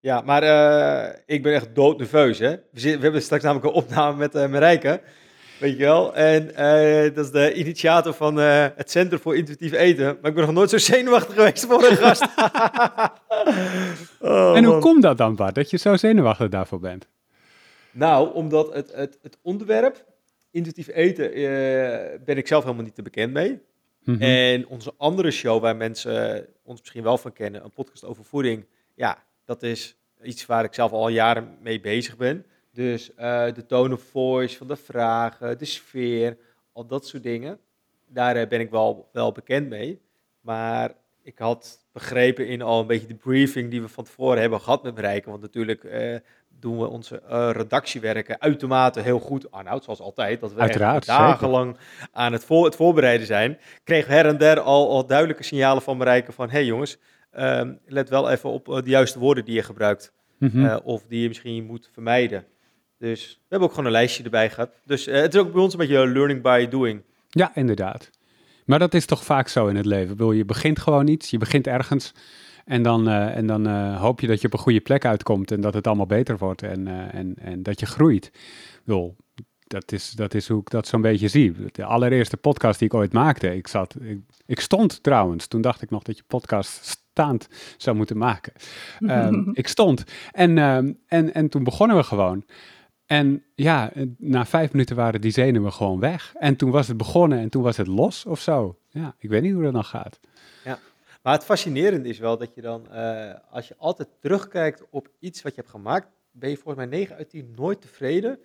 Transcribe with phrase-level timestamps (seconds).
[0.00, 2.50] Ja, maar uh, ik ben echt doodnerveus, hè.
[2.50, 5.00] We, we hebben straks namelijk een opname met uh, Marijke,
[5.58, 6.14] weet je wel.
[6.14, 10.04] En uh, dat is de initiator van het Centrum voor Intuïtief Eten.
[10.04, 12.22] Maar ik ben nog nooit zo zenuwachtig geweest voor een gast.
[14.20, 14.80] oh, en hoe man.
[14.80, 17.08] komt dat dan, Bart, dat je zo zenuwachtig daarvoor bent?
[17.90, 20.04] Nou, omdat het, het, het onderwerp,
[20.50, 21.30] intuïtief eten,
[22.24, 23.50] ben ik zelf helemaal niet te bekend mee.
[23.50, 24.22] Mm -hmm.
[24.22, 28.66] En onze andere show, waar mensen ons misschien wel van kennen, een podcast over voeding,
[28.94, 29.18] ja,
[29.50, 32.46] dat is iets waar ik zelf al jaren mee bezig ben.
[32.72, 33.16] Dus uh,
[33.52, 36.36] de tone of voice van de vragen, de sfeer,
[36.72, 37.58] al dat soort dingen.
[38.06, 40.00] Daar uh, ben ik wel, wel bekend mee.
[40.40, 44.60] Maar ik had begrepen in al een beetje de briefing die we van tevoren hebben
[44.60, 45.30] gehad met bereiken.
[45.30, 46.16] Want natuurlijk uh,
[46.48, 47.22] doen we onze
[47.52, 49.50] redactiewerken uitermate heel goed.
[49.50, 50.40] Arnoud, zoals altijd.
[50.40, 51.76] Dat we Uiteraard, dagenlang
[52.12, 53.58] aan het, voor, het voorbereiden zijn.
[53.84, 56.46] Kreeg her en der al, al duidelijke signalen van bereiken van...
[56.46, 56.98] hé hey jongens,
[57.86, 60.12] let wel even op de juiste woorden die je gebruikt.
[60.38, 60.64] Mm -hmm.
[60.64, 62.44] uh, of die je misschien moet vermijden.
[62.98, 64.80] Dus we hebben ook gewoon een lijstje erbij gehad.
[64.84, 67.02] Dus uh, het is ook bij ons een beetje learning by doing.
[67.28, 68.10] Ja, inderdaad.
[68.64, 70.16] Maar dat is toch vaak zo in het leven.
[70.16, 72.12] Wil je begint gewoon iets, je begint ergens.
[72.64, 75.60] En dan, uh, en dan hoop je dat je op een goede plek uitkomt en
[75.60, 78.30] dat het allemaal beter wordt en, en, en dat je groeit.
[79.66, 81.54] Dat is, dat is hoe ik dat zo'n beetje zie.
[81.72, 85.82] De allereerste podcast die ik ooit maakte, ik, zat, ik, ik stond trouwens, toen dacht
[85.82, 88.52] ik nog dat je podcast staand zou moeten maken.
[89.00, 92.44] Um, ik stond en, um, en, en toen begonnen we gewoon.
[93.06, 96.32] En ja, na vijf minuten waren die zenuwen gewoon weg.
[96.38, 98.78] En toen was het begonnen en toen was het los of zo.
[98.88, 100.20] Ja, ik weet niet hoe dat dan gaat.
[100.64, 100.78] Ja,
[101.22, 105.42] maar het fascinerende is wel dat je dan, uh, als je altijd terugkijkt op iets
[105.42, 108.38] wat je hebt gemaakt, ben je volgens mij 9 uit 10 nooit tevreden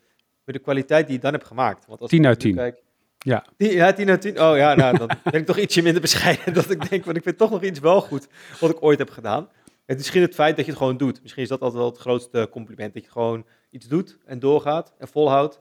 [0.44, 1.86] met de kwaliteit die je dan hebt gemaakt.
[1.86, 2.56] Want als 10 uit 10.
[2.56, 2.84] Kijk,
[3.26, 3.46] ja.
[3.58, 4.42] ja, 10 uit 10.
[4.42, 6.54] Oh ja, nou, dan ben ik toch ietsje minder bescheiden.
[6.64, 8.28] Dat ik denk, want ik vind toch nog iets wel goed
[8.60, 9.50] wat ik ooit heb gedaan.
[9.64, 11.22] Het is misschien het feit dat je het gewoon doet.
[11.22, 12.94] Misschien is dat altijd wel het grootste compliment.
[12.94, 15.60] Dat je gewoon iets doet en doorgaat en volhoudt.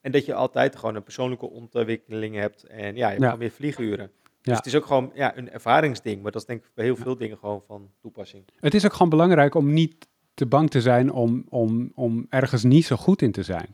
[0.00, 2.62] En dat je altijd gewoon een persoonlijke ontwikkeling hebt.
[2.62, 3.36] En ja, je hebt ja.
[3.36, 4.10] meer vlieguren.
[4.42, 6.22] Dus het is ook gewoon ja, een ervaringsding.
[6.22, 8.44] Maar dat is denk ik bij heel veel dingen gewoon van toepassing.
[8.60, 12.64] Het is ook gewoon belangrijk om niet te bang te zijn om, om, om ergens
[12.64, 13.68] niet zo goed in te zijn.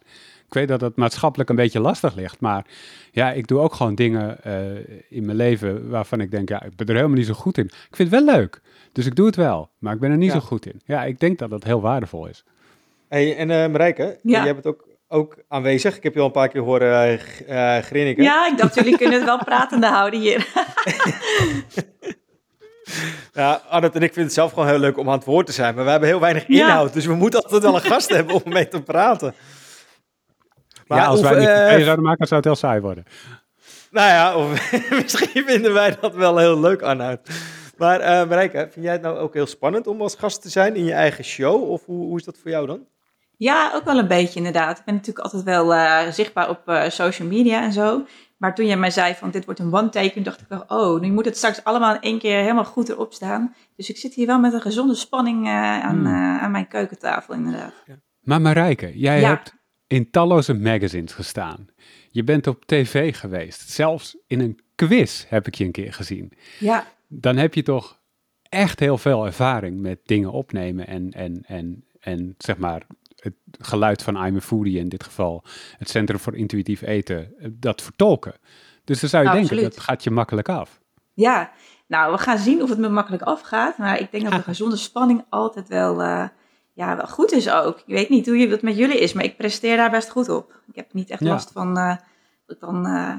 [0.47, 2.66] Ik weet dat het maatschappelijk een beetje lastig ligt, maar
[3.12, 4.53] ja, ik doe ook gewoon dingen uh,
[5.09, 7.65] in mijn leven waarvan ik denk, ja, ik ben er helemaal niet zo goed in.
[7.65, 8.60] Ik vind het wel leuk,
[8.93, 10.41] dus ik doe het wel, maar ik ben er niet ja.
[10.41, 10.81] zo goed in.
[10.84, 12.44] Ja, ik denk dat dat heel waardevol is.
[13.09, 14.44] Hey, en uh, Marijke, ja.
[14.44, 15.97] jij bent ook, ook aanwezig.
[15.97, 18.22] Ik heb je al een paar keer horen uh, grinniken.
[18.22, 20.47] Ja, ik dacht, jullie kunnen het wel pratende houden hier.
[23.33, 25.53] Ja, Arnold en ik vinden het zelf gewoon heel leuk om aan het woord te
[25.53, 25.75] zijn.
[25.75, 26.89] Maar we hebben heel weinig inhoud.
[26.89, 26.95] Ja.
[26.95, 29.34] Dus we moeten altijd wel een gast hebben om mee te praten.
[30.87, 33.05] Maar ja, als of, wij niet uh, zouden maken, zou het heel saai worden.
[33.91, 37.21] Nou ja, of, misschien vinden wij dat wel heel leuk, Arnoud.
[37.77, 40.77] Maar uh, Marijke, vind jij het nou ook heel spannend om als gast te zijn
[40.77, 41.71] in je eigen show?
[41.71, 42.87] Of hoe, hoe is dat voor jou dan?
[43.37, 44.78] Ja, ook wel een beetje inderdaad.
[44.78, 48.05] Ik ben natuurlijk altijd wel uh, zichtbaar op uh, social media en zo.
[48.41, 51.12] Maar toen jij mij zei van dit wordt een one-take, dacht ik wel, oh, nu
[51.12, 53.55] moet het straks allemaal in één keer helemaal goed erop staan.
[53.77, 56.39] Dus ik zit hier wel met een gezonde spanning uh, aan, hmm.
[56.39, 57.73] aan mijn keukentafel inderdaad.
[57.87, 58.01] Ja.
[58.21, 59.28] Maar Marijke, jij ja.
[59.28, 59.55] hebt
[59.87, 61.67] in talloze magazines gestaan.
[62.11, 63.71] Je bent op tv geweest.
[63.71, 66.33] Zelfs in een quiz heb ik je een keer gezien.
[66.59, 66.87] Ja.
[67.09, 68.01] Dan heb je toch
[68.49, 72.87] echt heel veel ervaring met dingen opnemen en, en, en, en zeg maar
[73.20, 75.44] het geluid van I'm a Foodie in dit geval,
[75.78, 78.34] het Centrum voor Intuïtief Eten, dat vertolken.
[78.84, 80.81] Dus dan zou je nou, denken, dat gaat je makkelijk af.
[81.14, 81.50] Ja,
[81.86, 83.78] nou, we gaan zien of het me makkelijk afgaat.
[83.78, 86.28] Maar ik denk dat de gezonde spanning altijd wel, uh,
[86.72, 87.78] ja, wel goed is ook.
[87.78, 90.60] Ik weet niet hoe het met jullie is, maar ik presteer daar best goed op.
[90.69, 91.28] Ik heb niet echt ja.
[91.28, 91.97] last van uh,
[92.47, 93.14] dat ik dan uh,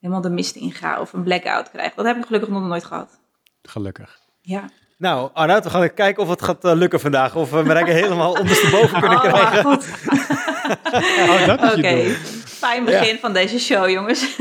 [0.00, 1.94] helemaal de mist inga of een blackout krijg.
[1.94, 3.20] Dat heb ik gelukkig nog nooit gehad.
[3.62, 4.18] Gelukkig.
[4.40, 4.70] Ja.
[4.98, 7.34] Nou, Arnoud, we gaan kijken of het gaat uh, lukken vandaag.
[7.34, 9.64] Of we Marijke helemaal ondersteboven kunnen oh, krijgen.
[9.64, 9.84] goed.
[11.48, 12.04] oh, Oké, okay.
[12.44, 13.18] fijn begin ja.
[13.20, 14.26] van deze show, jongens.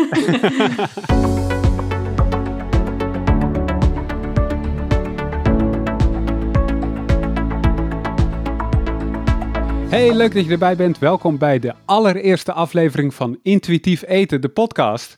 [9.89, 10.99] Hey, leuk dat je erbij bent.
[10.99, 15.15] Welkom bij de allereerste aflevering van Intuïtief Eten, de podcast.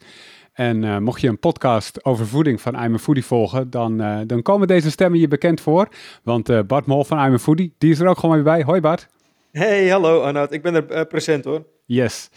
[0.59, 4.19] En uh, mocht je een podcast over voeding van I'm a Foodie volgen, dan, uh,
[4.25, 5.87] dan komen deze stemmen je bekend voor.
[6.23, 8.61] Want uh, Bart Mol van I'm a Foodie, die is er ook gewoon weer bij.
[8.61, 9.07] Hoi Bart.
[9.51, 10.51] Hey, hallo Arnoud.
[10.51, 11.65] Ik ben er present hoor.
[11.85, 12.29] Yes.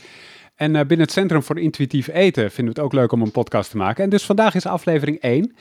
[0.54, 3.70] En binnen het Centrum voor Intuïtief Eten vinden we het ook leuk om een podcast
[3.70, 4.04] te maken.
[4.04, 5.54] En dus vandaag is aflevering 1.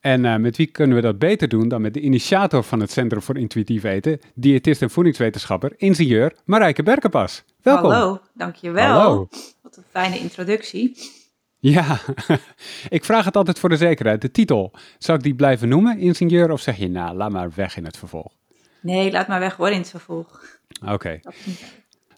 [0.00, 3.22] En met wie kunnen we dat beter doen dan met de initiator van het Centrum
[3.22, 7.44] voor Intuïtief Eten, diëtist en voedingswetenschapper, ingenieur Marijke Berkenpas.
[7.62, 7.90] Welkom.
[7.90, 8.86] Hallo, dankjewel.
[8.86, 9.28] Hallo.
[9.62, 10.96] Wat een fijne introductie.
[11.58, 11.98] Ja,
[12.88, 14.20] ik vraag het altijd voor de zekerheid.
[14.20, 17.76] De titel, zou ik die blijven noemen, ingenieur, of zeg je, nou, laat maar weg
[17.76, 18.32] in het vervolg?
[18.80, 20.58] Nee, laat maar weg hoor in het vervolg.
[20.86, 21.20] Oké.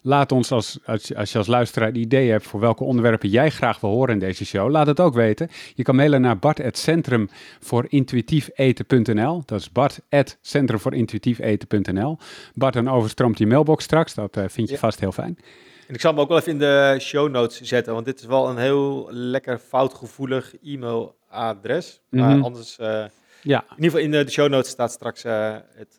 [0.01, 3.79] Laat ons, als, als, als je als luisteraar ideeën hebt voor welke onderwerpen jij graag
[3.79, 5.49] wil horen in deze show, laat het ook weten.
[5.75, 9.43] Je kan mailen naar bart.centrum voor intuïtiefeten.nl.
[9.45, 12.17] Dat is bart.centrum voor intuïtiefeten.nl.
[12.53, 14.13] Bart, dan overstroomt die mailbox straks.
[14.13, 15.37] Dat uh, vind je vast heel fijn.
[15.89, 18.25] En ik zal hem ook wel even in de show notes zetten, want dit is
[18.25, 22.01] wel een heel lekker foutgevoelig e-mailadres.
[22.09, 22.43] Maar mhm.
[22.43, 22.87] anders, uh,
[23.41, 23.63] ja.
[23.69, 25.97] in ieder geval in de, show notes staat straks uh, het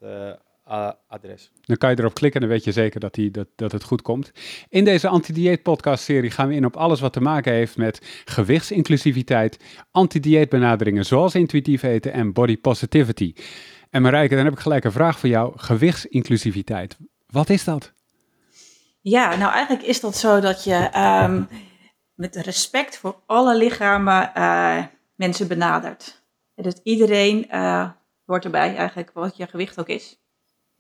[1.09, 1.51] adres.
[1.61, 3.83] Dan kan je erop klikken en dan weet je zeker dat, die, dat, dat het
[3.83, 4.31] goed komt.
[4.69, 8.23] In deze anti-dieet podcast serie gaan we in op alles wat te maken heeft met
[8.25, 13.35] gewichtsinclusiviteit, anti-dieet benaderingen zoals intuïtief eten en body positivity.
[13.91, 15.53] En Marijke, dan heb ik gelijk een vraag voor jou.
[15.57, 16.97] Gewichtsinclusiviteit,
[17.27, 17.93] wat is dat?
[19.01, 20.91] Ja, nou eigenlijk is dat zo dat je
[21.25, 21.49] um,
[22.15, 26.23] met respect voor alle lichamen uh, mensen benadert.
[26.55, 27.91] Dus iedereen uh,
[28.25, 30.21] hoort erbij eigenlijk wat je gewicht ook is.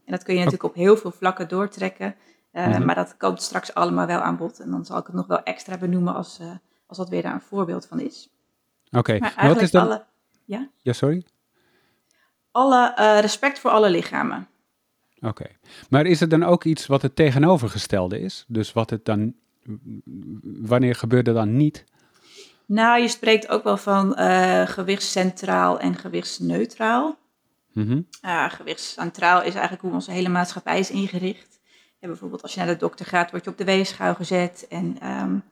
[0.04, 2.14] En dat kun je natuurlijk op heel veel vlakken doortrekken.
[2.52, 2.84] Uh, mm -hmm.
[2.84, 4.60] Maar dat komt straks allemaal wel aan bod.
[4.60, 6.50] En dan zal ik het nog wel extra benoemen als, uh,
[6.86, 8.30] als dat weer daar een voorbeeld van is.
[8.90, 9.48] Oké, okay.
[9.48, 9.82] wat is dan...
[9.82, 10.04] Alle,
[10.44, 10.68] ja?
[10.82, 11.26] ja, sorry?
[12.50, 14.48] Alle, uh, respect voor alle lichamen.
[15.20, 15.46] Oké,
[15.90, 18.44] maar is het dan ook iets wat het tegenovergestelde is?
[18.48, 19.34] Dus wat het dan,
[20.42, 21.84] wanneer gebeurt dat dan niet?
[22.66, 24.16] Nou, je spreekt ook wel van
[24.66, 27.18] gewichtscentraal en gewichtsneutraal.
[27.72, 28.06] Mm -hmm.
[28.24, 31.60] uh, gewichtscentraal is eigenlijk hoe onze hele maatschappij is ingericht.
[31.98, 34.66] Ja, bijvoorbeeld als je naar de dokter gaat, word je op de weegschaal gezet.
[34.68, 35.42] En um,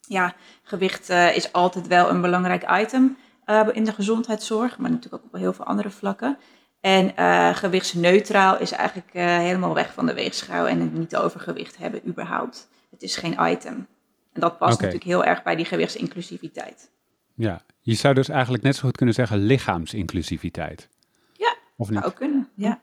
[0.00, 3.16] ja, gewicht uh, is altijd wel een belangrijk item
[3.46, 6.38] uh, in de gezondheidszorg, maar natuurlijk ook op heel veel andere vlakken.
[6.86, 7.12] En
[7.56, 12.68] gewichtsneutraal is eigenlijk helemaal weg van de weegschaal en het niet overgewicht hebben überhaupt.
[12.90, 13.86] Het is geen item.
[14.32, 14.86] En dat past okay.
[14.86, 16.90] natuurlijk heel erg bij die gewichtsinclusiviteit.
[17.34, 20.88] Ja, je zou dus eigenlijk net zo goed kunnen zeggen lichaamsinclusiviteit.
[21.76, 21.98] Of niet?
[21.98, 22.80] Zou ook kunnen, ja.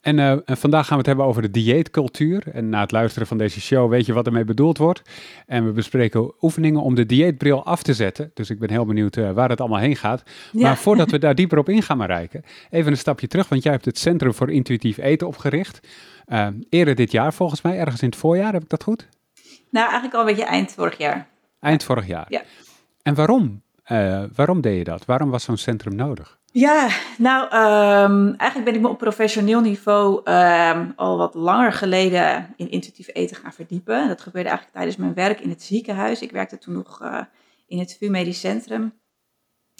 [0.00, 2.42] En, uh, en, vandaag gaan we het hebben over de dieetcultuur.
[2.52, 5.02] En na het luisteren van deze show weet je wat ermee bedoeld wordt.
[5.46, 8.30] En we bespreken oefeningen om de dieetbril af te zetten.
[8.34, 10.22] Dus ik ben heel benieuwd uh, waar het allemaal heen gaat.
[10.52, 10.62] Ja.
[10.62, 13.48] Maar voordat we daar dieper op in gaan, Marijke, even een stapje terug.
[13.48, 15.88] Want jij hebt het Centrum voor Intuïtief Eten opgericht.
[16.26, 19.08] Uh, eerder dit jaar volgens mij, ergens in het voorjaar, heb ik dat goed?
[19.70, 21.28] Nou, eigenlijk al een beetje eind vorig jaar.
[21.60, 22.26] Eind vorig jaar.
[22.28, 22.42] Ja.
[23.02, 23.62] En waarom?
[24.34, 25.04] waarom deed je dat?
[25.04, 26.37] Waarom was zo'n centrum nodig?
[26.52, 32.54] Ja, nou, um, eigenlijk ben ik me op professioneel niveau um, al wat langer geleden
[32.56, 34.08] in intuïtief eten gaan verdiepen.
[34.08, 36.22] Dat gebeurde eigenlijk tijdens mijn werk in het ziekenhuis.
[36.22, 37.20] Ik werkte toen nog uh,
[37.66, 38.92] in het VU Medisch Centrum.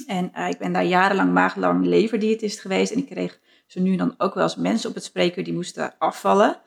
[0.06, 2.92] En uh, ik ben daar jarenlang maaglang leverdiëtist geweest.
[2.92, 5.94] En ik kreeg zo nu dan ook wel eens mensen op het spreekuur die moesten
[5.98, 6.60] afvallen.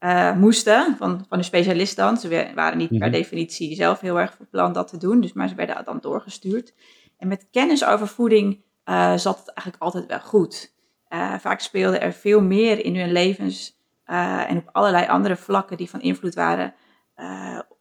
[0.00, 2.16] Uh, moesten, van, van een specialist dan.
[2.16, 3.10] Ze waren niet per mhm.
[3.10, 5.20] definitie zelf heel erg van plan dat te doen.
[5.20, 6.74] Dus, maar ze werden dan doorgestuurd.
[7.16, 10.74] En met kennis over voeding uh, zat het eigenlijk altijd wel goed.
[11.08, 13.76] Uh, vaak speelde er veel meer in hun levens
[14.06, 16.74] uh, en op allerlei andere vlakken die van invloed waren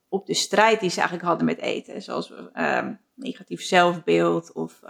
[0.09, 2.01] op de strijd die ze eigenlijk hadden met eten.
[2.01, 2.33] Zoals
[3.15, 4.81] negatief zelfbeeld of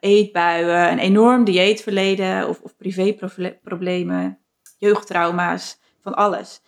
[0.00, 4.38] eetbuien, een enorm dieetverleden of, of privéproblemen,
[4.78, 6.62] jeugdtrauma's, van alles.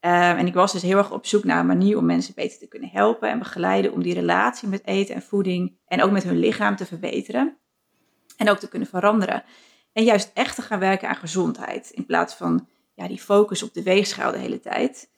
[0.00, 2.68] en ik was dus heel erg op zoek naar een manier om mensen beter te
[2.68, 6.38] kunnen helpen en begeleiden om die relatie met eten en voeding en ook met hun
[6.38, 7.58] lichaam te verbeteren
[8.38, 9.42] en ook te kunnen veranderen.
[9.92, 11.90] En juist echt te gaan werken aan gezondheid.
[11.90, 15.10] In plaats van ja, die focus op de weegschaal de hele tijd.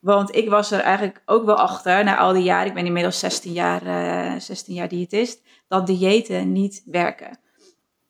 [0.00, 3.18] Want ik was er eigenlijk ook wel achter, na al die jaren, ik ben inmiddels
[3.18, 7.38] 16 jaar, uh, 16 jaar diëtist, dat diëten niet werken.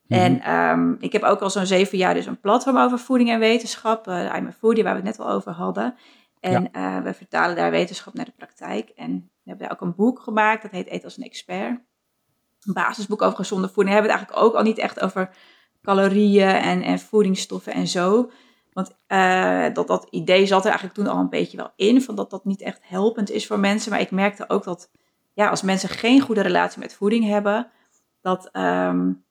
[0.07, 0.21] Mhm.
[0.21, 3.39] En um, ik heb ook al zo'n zeven jaar dus een platform over voeding en
[3.39, 5.95] wetenschap, uh, I'm a Foodie, waar we het net al over hadden.
[6.41, 6.99] En ja.
[6.99, 8.89] uh, we vertalen daar wetenschap naar de praktijk.
[8.89, 11.81] En we hebben daar ook een boek gemaakt, dat heet Eet als een expert
[12.65, 15.31] een basisboek over gezonde voeding, hebben we het eigenlijk ook al niet echt over
[15.83, 18.31] calorieën en, en voedingsstoffen en zo.
[18.73, 22.15] Want uh, dat, dat idee zat er eigenlijk toen al een beetje wel in, van
[22.15, 23.91] dat dat niet echt helpend is voor mensen.
[23.91, 24.91] Maar ik merkte ook dat
[25.33, 27.71] ja, als mensen geen goede relatie met voeding hebben,
[28.21, 29.25] dat um,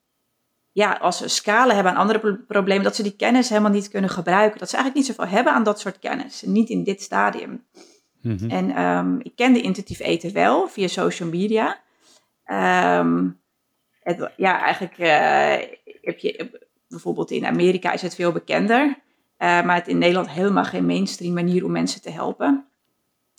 [0.72, 4.10] ja, als ze scalen hebben aan andere problemen, dat ze die kennis helemaal niet kunnen
[4.10, 4.60] gebruiken.
[4.60, 7.66] Dat ze eigenlijk niet zoveel hebben aan dat soort kennis, niet in dit stadium.
[8.22, 8.50] Mm -hmm.
[8.50, 11.80] En um, ik kende intuïtief eten wel via social media.
[12.52, 13.40] Um,
[14.00, 18.96] het, ja, eigenlijk uh, heb je bijvoorbeeld in Amerika is het veel bekender, uh,
[19.38, 22.66] maar het in Nederland helemaal geen mainstream manier om mensen te helpen.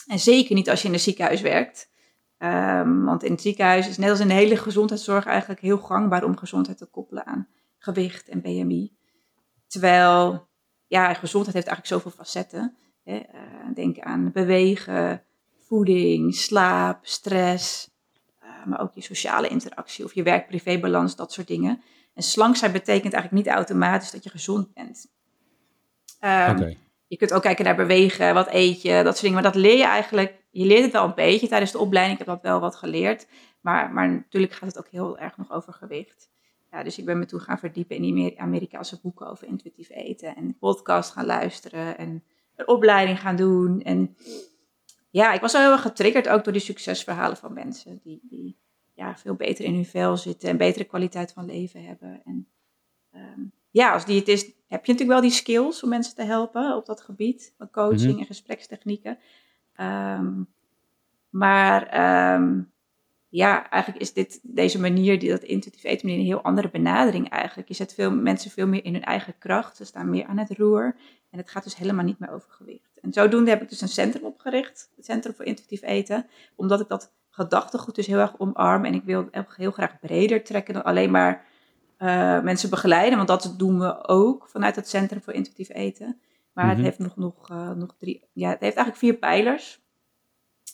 [0.07, 1.91] En zeker niet als je in een ziekenhuis werkt.
[2.39, 6.25] Um, want in het ziekenhuis is net als in de hele gezondheidszorg eigenlijk heel gangbaar
[6.25, 8.93] om gezondheid te koppelen aan gewicht en BMI.
[9.67, 10.49] Terwijl,
[10.87, 12.77] ja, gezondheid heeft eigenlijk zoveel facetten.
[13.05, 13.15] Hè?
[13.15, 15.23] Uh, denk aan bewegen,
[15.59, 17.92] voeding, slaap, stress,
[18.67, 21.83] maar ook je sociale interactie of je werk-privé-balans, dat soort dingen.
[22.15, 25.07] En slank zijn betekent eigenlijk niet automatisch dat je gezond bent.
[26.21, 26.77] Um,
[27.07, 29.43] Je kunt ook kijken naar bewegen, wat eet je, dat soort dingen.
[29.43, 32.19] Maar dat leer je eigenlijk, je leert het wel een beetje tijdens de opleiding.
[32.19, 33.27] Ik heb dat wel wat geleerd.
[33.61, 36.31] Maar, maar natuurlijk gaat het ook heel erg nog over gewicht.
[36.71, 40.37] Ja, dus ik ben me toe gaan verdiepen in die Amerikaanse boeken over intuïtief eten.
[40.37, 42.25] En podcast gaan luisteren en
[42.57, 43.83] een opleiding gaan doen.
[43.83, 44.17] En
[45.13, 48.01] ja, ik was wel heel erg getriggerd ook door die succesverhalen van mensen.
[48.03, 48.57] Die, die
[48.95, 52.23] ja, veel beter in hun vel zitten en betere kwaliteit van leven hebben.
[52.25, 52.49] En
[53.15, 56.87] um, ja, als diëtist heb je natuurlijk wel die skills om mensen te helpen op
[56.87, 58.21] dat gebied van coaching mhm.
[58.21, 59.19] en gesprekstechnieken.
[59.81, 60.49] Um,
[61.29, 61.81] maar
[62.35, 62.72] um,
[63.33, 67.29] ja, eigenlijk is dit, deze manier, die, dat intuïtief eten manier, een heel andere benadering
[67.29, 67.69] eigenlijk.
[67.69, 69.77] Je zet veel mensen veel meer in hun eigen kracht.
[69.77, 70.97] Ze staan meer aan het roer.
[71.31, 72.99] En het gaat dus helemaal niet meer over gewicht.
[73.01, 74.91] En zodoende heb ik dus een centrum opgericht.
[74.97, 76.27] Het Centrum voor Intuïtief Eten.
[76.57, 78.85] Omdat ik dat gedachtegoed dus heel erg omarm.
[78.85, 81.45] En ik wil heel graag breder trekken dan alleen maar
[81.99, 83.17] uh, mensen begeleiden.
[83.17, 86.21] Want dat doen we ook vanuit het Centrum voor Intuïtief Eten.
[86.53, 86.85] Maar het mhm.
[86.85, 88.25] heeft nog, nog, uh, nog drie...
[88.33, 89.81] Ja, het heeft eigenlijk vier pijlers.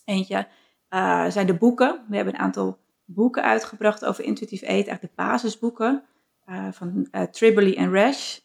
[0.05, 0.49] Eentje
[0.91, 2.05] uh, zijn de boeken.
[2.09, 6.03] We hebben een aantal boeken uitgebracht over intuïtief eten, eigenlijk de basisboeken
[6.49, 8.39] uh, van uh, Tribbley en Rash.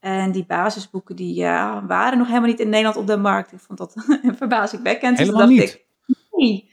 [0.00, 1.44] En die basisboeken die
[1.86, 3.52] waren nog helemaal niet in Nederland op de markt.
[3.52, 3.94] Ik vond dat
[4.36, 5.16] verbazingwekkend.
[5.16, 5.84] Dus helemaal dus niet?
[6.06, 6.70] Ik, nee,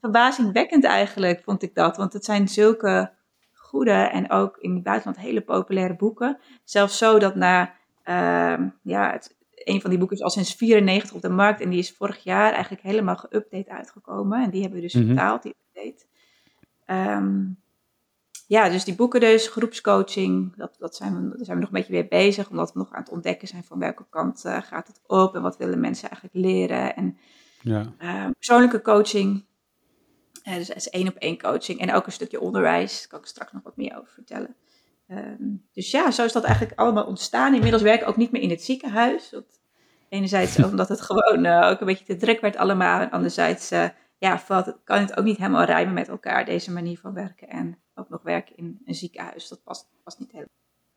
[0.00, 1.96] verbazingwekkend eigenlijk vond ik dat.
[1.96, 3.10] Want het zijn zulke
[3.52, 6.38] goede en ook in het buitenland hele populaire boeken.
[6.64, 9.36] Zelfs zo dat na ehm, ja, het,
[9.68, 11.60] een van die boeken is al sinds 94 op de markt.
[11.60, 14.42] En die is vorig jaar eigenlijk helemaal geüpdate uitgekomen.
[14.42, 16.06] En die hebben we dus mm vertaald, die update.
[16.84, 17.44] Ehm,
[18.46, 21.78] ja, dus die boeken dus, groepscoaching, dat, dat zijn we, daar zijn we nog een
[21.78, 22.50] beetje mee bezig.
[22.50, 25.34] Omdat we nog aan het ontdekken zijn van welke kant uh, gaat het op.
[25.34, 26.96] En wat willen mensen eigenlijk leren.
[26.96, 27.18] En
[27.60, 27.94] ja.
[27.98, 29.44] uh, persoonlijke coaching.
[30.48, 31.80] Uh, dus is één op één coaching.
[31.80, 32.98] En ook een stukje onderwijs.
[32.98, 34.56] Daar kan ik straks nog wat meer over vertellen.
[35.08, 37.54] Ehm, dus ja, zo is dat eigenlijk allemaal ontstaan.
[37.54, 39.32] Inmiddels werk ik ook niet meer in het ziekenhuis.
[40.08, 43.00] Enerzijds omdat het gewoon uh, ook een beetje te druk werd allemaal.
[43.00, 43.88] En anderzijds uh,
[44.18, 44.42] ja,
[44.84, 47.48] kan het ook niet helemaal rijmen met elkaar, deze manier van werken.
[47.48, 49.48] En ook nog werken in een ziekenhuis.
[49.48, 50.56] Dat past, past niet helemaal.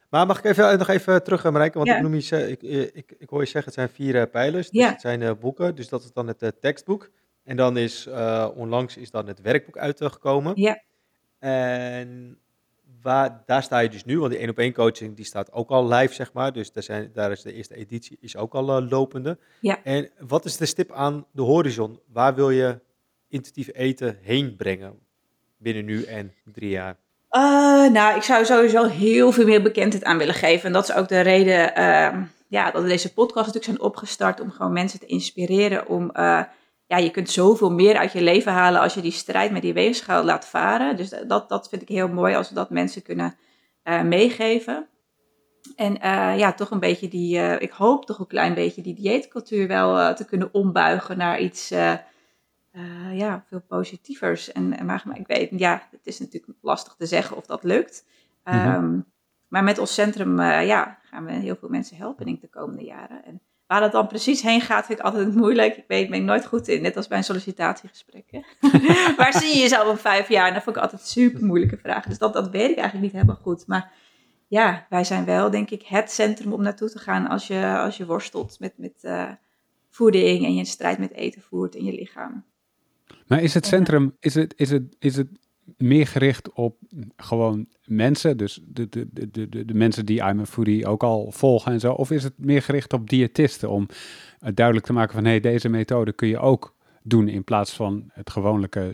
[0.09, 1.77] Maar mag ik even, nog even terug, Marijke?
[1.77, 2.61] Want ik, noem je, ik,
[2.93, 4.69] ik, ik, hoor je zeggen, het zijn vier pijlers.
[4.69, 4.89] Dus ja.
[4.89, 5.75] het zijn boeken.
[5.75, 7.09] Dus dat is dan het tekstboek.
[7.43, 8.07] En dan is
[8.55, 10.51] onlangs is dan het werkboek uitgekomen.
[10.55, 10.81] Ja.
[11.39, 12.39] En
[13.01, 15.69] waar, daar sta je dus nu, want die één op één coaching die staat ook
[15.69, 16.53] al live, zeg maar.
[16.53, 19.37] Dus daar, zijn, daar is de eerste editie is ook al uh, lopende.
[19.61, 19.83] Ja.
[19.83, 21.99] En wat is de stip aan de horizon?
[22.11, 22.79] Waar wil je
[23.27, 24.99] intuïtief eten heen brengen
[25.57, 26.97] binnen nu en drie jaar?
[27.31, 30.65] Uh, nou, ik zou sowieso heel veel meer bekendheid aan willen geven.
[30.65, 34.39] En dat is ook de reden uh, ja, dat we deze podcast natuurlijk zijn opgestart
[34.39, 36.43] om gewoon mensen te inspireren om uh,
[36.91, 39.73] ja, je kunt zoveel meer uit je leven halen als je die strijd met die
[39.73, 40.95] weegschaal laat varen.
[40.97, 43.35] Dus dat, dat vind ik heel mooi als we dat mensen kunnen
[43.83, 44.87] uh, meegeven.
[45.75, 48.95] En uh, ja, toch een beetje die, uh, ik hoop toch een klein beetje die
[48.95, 51.69] dieetcultuur wel te kunnen ombuigen naar iets
[53.11, 54.51] ja, veel positievers.
[54.51, 57.63] En, en maar, maar, ik weet, ja, het is natuurlijk lastig te zeggen of dat
[57.63, 58.05] lukt.
[58.43, 59.05] Mm um,
[59.47, 62.83] maar met ons centrum ja, gaan we heel veel mensen helpen denk ik de komende
[62.83, 63.25] jaren.
[63.25, 63.41] En
[63.71, 65.77] Waar dat dan precies heen gaat, vind ik altijd moeilijk.
[65.77, 68.25] Ik weet, ben ik nooit goed in, net als bij een sollicitatiegesprek.
[69.17, 70.47] Waar zie je jezelf op vijf jaar?
[70.47, 72.09] En dat vond ik altijd super moeilijke vragen.
[72.09, 73.67] Dus dat, dat weet ik eigenlijk niet helemaal goed.
[73.67, 73.91] Maar
[74.47, 77.97] ja, wij zijn wel, denk ik, het centrum om naartoe te gaan als je, als
[77.97, 79.31] je worstelt met, met uh,
[79.89, 82.45] voeding en je strijd met eten voert in je lichaam.
[83.27, 85.29] Maar is het centrum, is het, is het, is het
[85.77, 86.77] meer gericht op
[87.15, 91.31] gewoon mensen, dus de, de, de, de, de mensen die I'm a Foodie ook al
[91.31, 91.93] volgen en zo?
[91.93, 93.87] Of is het meer gericht op diëtisten om
[94.53, 98.09] duidelijk te maken van hé, hey, deze methode kun je ook doen in plaats van
[98.13, 98.93] het gewoonlijke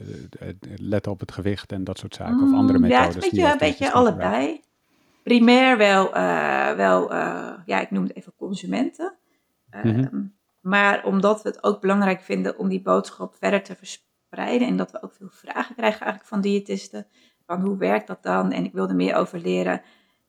[0.76, 3.00] letten op het gewicht en dat soort zaken of andere methodes?
[3.00, 4.62] Ja, het is een beetje, een beetje allebei.
[5.24, 9.14] Primair wel, uh, wel uh, ja, ik noem het even consumenten.
[9.86, 10.06] Uh,
[10.62, 14.06] Maar omdat we het ook belangrijk vinden om die boodschap verder te verspreiden
[14.46, 17.08] en dat we ook veel vragen krijgen eigenlijk van diëtisten.
[17.46, 18.52] Van hoe werkt dat dan?
[18.52, 19.82] En ik wilde meer over leren.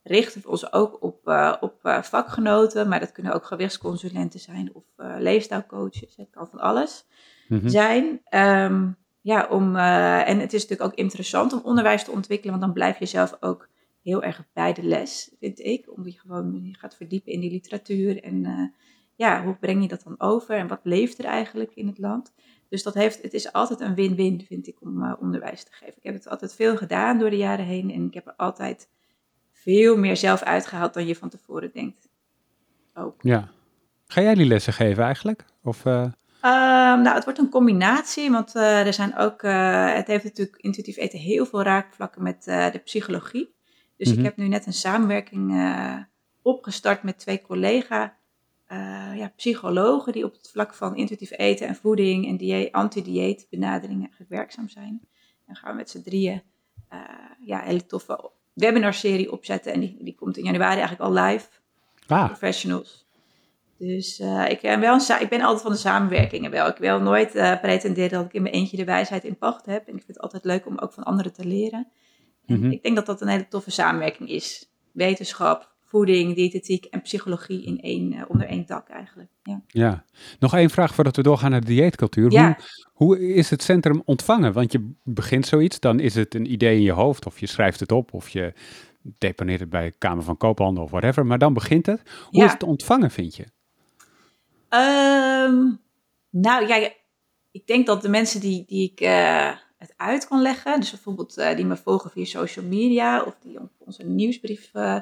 [0.02, 4.74] Richten we ons ook op, uh, op uh, vakgenoten, maar dat kunnen ook gewichtsconsulenten zijn
[4.74, 6.16] of uh, leefstijlcoaches.
[6.16, 7.06] Het kan van alles
[7.48, 7.68] mm-hmm.
[7.68, 8.20] zijn.
[8.30, 12.74] Um, ja, om, en het is natuurlijk ook interessant om onderwijs te ontwikkelen, want dan
[12.74, 13.68] blijf je zelf ook
[14.02, 15.96] heel erg bij de les, vind ik.
[15.96, 18.72] Omdat je gewoon je gaat verdiepen in die literatuur en
[19.14, 22.32] ja, hoe breng je dat dan over en wat leeft er eigenlijk in het land?
[22.68, 25.96] Dus dat heeft, het is altijd een win-win, vind ik, om uh, onderwijs te geven.
[25.96, 28.88] Ik heb het altijd veel gedaan door de jaren heen en ik heb er altijd
[29.52, 32.08] veel meer zelf uitgehaald dan je van tevoren denkt.
[32.94, 33.22] Ook.
[33.22, 33.48] Ja.
[34.06, 35.44] Ga jij die lessen geven eigenlijk?
[35.62, 36.12] Of, uh...
[36.42, 39.42] nou, het wordt een combinatie, want uh, er zijn ook,
[39.96, 43.54] het heeft natuurlijk intuïtief eten heel veel raakvlakken met de psychologie.
[43.96, 44.24] Dus ik mhm.
[44.24, 45.52] heb nu net een samenwerking
[46.42, 48.16] opgestart met twee collega
[49.16, 54.02] ja, psychologen die op het vlak van intuïtief eten en voeding en dieet, anti-dieet benaderingen
[54.02, 55.00] eigenlijk werkzaam zijn.
[55.46, 56.42] En gaan we met z'n drieën
[57.40, 59.72] ja, hele toffe webinarserie opzetten.
[59.72, 61.46] En die, die komt in januari eigenlijk al live.
[62.06, 62.26] Ah.
[62.26, 63.06] Professionals.
[63.78, 66.66] Dus uh, ik, ben wel een, ik ben altijd van de samenwerkingen wel.
[66.66, 69.86] Ik wil nooit pretenderen dat ik in mijn eentje de wijsheid in pacht heb.
[69.86, 71.88] En ik vind het altijd leuk om ook van anderen te leren.
[72.46, 72.70] En mhm.
[72.70, 74.70] ik denk dat dat een hele toffe samenwerking is.
[74.92, 79.30] Wetenschap, voeding, diëtetiek en psychologie in één, uh, onder één dak eigenlijk.
[79.42, 79.62] Ja.
[79.66, 80.04] ja,
[80.38, 82.32] nog één vraag voordat we doorgaan naar de dieetcultuur.
[82.32, 82.58] Ja.
[82.92, 84.52] Hoe, hoe is het centrum ontvangen?
[84.52, 87.80] Want je begint zoiets, dan is het een idee in je hoofd of je schrijft
[87.80, 88.52] het op of je
[89.18, 91.26] deponeert het bij Kamer van Koophandel of whatever.
[91.26, 92.02] Maar dan begint het.
[92.30, 93.44] Hoe is het ontvangen, vind je?
[94.70, 95.80] Um,
[96.30, 96.90] nou ja,
[97.50, 101.38] ik denk dat de mensen die, die ik uh, het uit kan leggen, dus bijvoorbeeld
[101.38, 105.00] uh, die me volgen via social media of die op onze nieuwsbrief uh,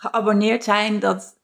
[0.00, 1.36] geabonneerd zijn, dat,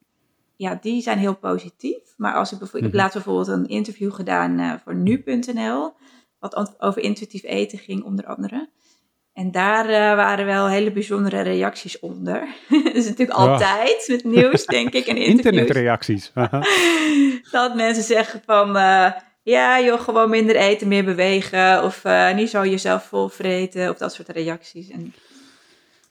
[0.56, 2.14] ja, die zijn heel positief.
[2.16, 3.02] Maar als ik bijvoorbeeld, ik heb mhm.
[3.02, 5.92] laatst bijvoorbeeld een interview gedaan voor nu.nl,
[6.38, 8.68] wat over intuïtief eten ging onder andere.
[9.32, 12.48] En daar uh, waren wel hele bijzondere reacties onder.
[12.84, 15.06] dat is natuurlijk altijd met nieuws, denk ik.
[15.06, 16.32] En Internetreacties.
[17.50, 18.76] dat mensen zeggen van...
[18.76, 21.84] Uh, ja, joh, gewoon minder eten, meer bewegen.
[21.84, 23.90] Of niet zo jezelf volvreten.
[23.90, 24.88] Of dat soort reacties.
[24.88, 25.14] En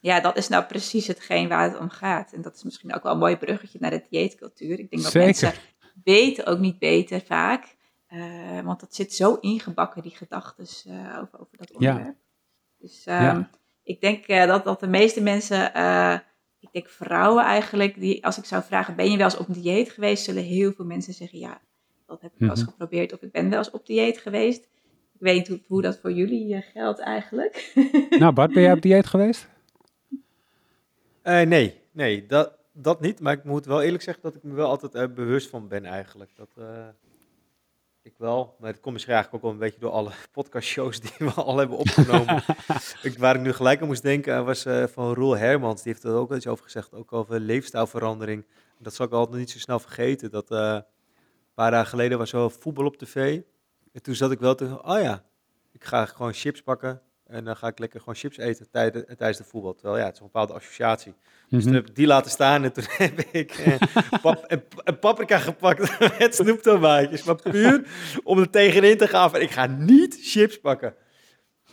[0.06, 2.32] ja, dat is nou precies hetgeen waar het om gaat.
[2.32, 4.78] En dat is misschien ook wel een mooi bruggetje naar de dieetcultuur.
[4.78, 5.52] Ik denk dat mensen
[6.04, 7.76] weten ook niet beter vaak.
[8.64, 10.64] want dat zit zo ingebakken, die gedachten
[11.20, 12.06] over, over dat onderwerp.
[12.06, 12.14] Ja.
[12.78, 13.42] Dus ehm,
[13.82, 15.64] ik denk uh, dat, dat de meeste mensen,
[16.60, 19.90] ik denk vrouwen eigenlijk, die als ik zou vragen, ben je wel eens op dieet
[19.90, 21.60] geweest, zullen heel veel mensen zeggen, ja,
[22.06, 22.70] dat heb ik wel eens mhm.
[22.70, 24.68] geprobeerd of ik ben wel eens op dieet geweest.
[25.14, 27.72] Ik weet niet hoe, hoe dat voor jullie geldt eigenlijk.
[28.18, 29.54] nou Bart, ben jij op dieet geweest?
[31.26, 33.20] Nee, nee, dat, dat niet.
[33.20, 36.30] Maar ik moet wel eerlijk zeggen dat ik me wel altijd bewust van ben eigenlijk.
[36.36, 36.48] Dat,
[38.02, 41.12] ik wel, maar het komt misschien eigenlijk ook wel een beetje door alle podcastshows die
[41.18, 42.42] we al hebben opgenomen.
[43.02, 46.14] ik, waar ik nu gelijk aan moest denken was van Roel Hermans, die heeft er
[46.14, 48.46] ook iets over gezegd, ook over leefstijlverandering.
[48.78, 50.30] Dat zal ik altijd niet zo snel vergeten.
[50.30, 50.84] Dat een
[51.54, 53.40] paar dagen geleden was zo voetbal op tv.
[53.92, 55.24] En toen zat ik wel te, oh ja,
[55.72, 59.38] ik ga gewoon chips pakken en dan ga ik lekker gewoon chips eten tijdens, tijdens
[59.38, 59.74] de voetbal.
[59.74, 61.14] Terwijl ja, het is een bepaalde associatie.
[61.48, 61.80] Dus toen mhm.
[61.80, 63.76] heb ik die laten staan en toen heb ik eh,
[64.22, 64.44] pap,
[64.84, 67.24] een, paprika gepakt met snoeptomaatjes.
[67.24, 67.86] Maar puur
[68.24, 70.94] om er tegenin te gaan van ik ga niet chips pakken.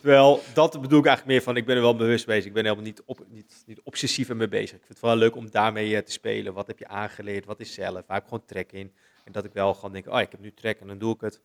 [0.03, 2.45] Terwijl, dat bedoel ik eigenlijk meer van, ik ben er wel bewust bezig.
[2.45, 4.77] Ik ben helemaal niet, op, niet, niet obsessief mee bezig.
[4.77, 6.53] Ik vind het wel leuk om daarmee uh, te spelen.
[6.53, 7.45] Wat heb je aangeleerd?
[7.45, 7.93] Wat is zelf?
[7.93, 8.93] Waar heb ik gewoon trek in?
[9.23, 11.21] En dat ik wel gewoon denk, oh, ik heb nu trek en dan doe ik
[11.21, 11.41] het.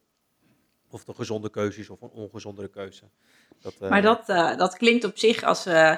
[0.90, 3.04] Of het een gezonde keuze is of een ongezondere keuze.
[3.60, 3.90] Dat, uh...
[3.90, 5.96] Maar dat, uh, dat klinkt op zich als, uh,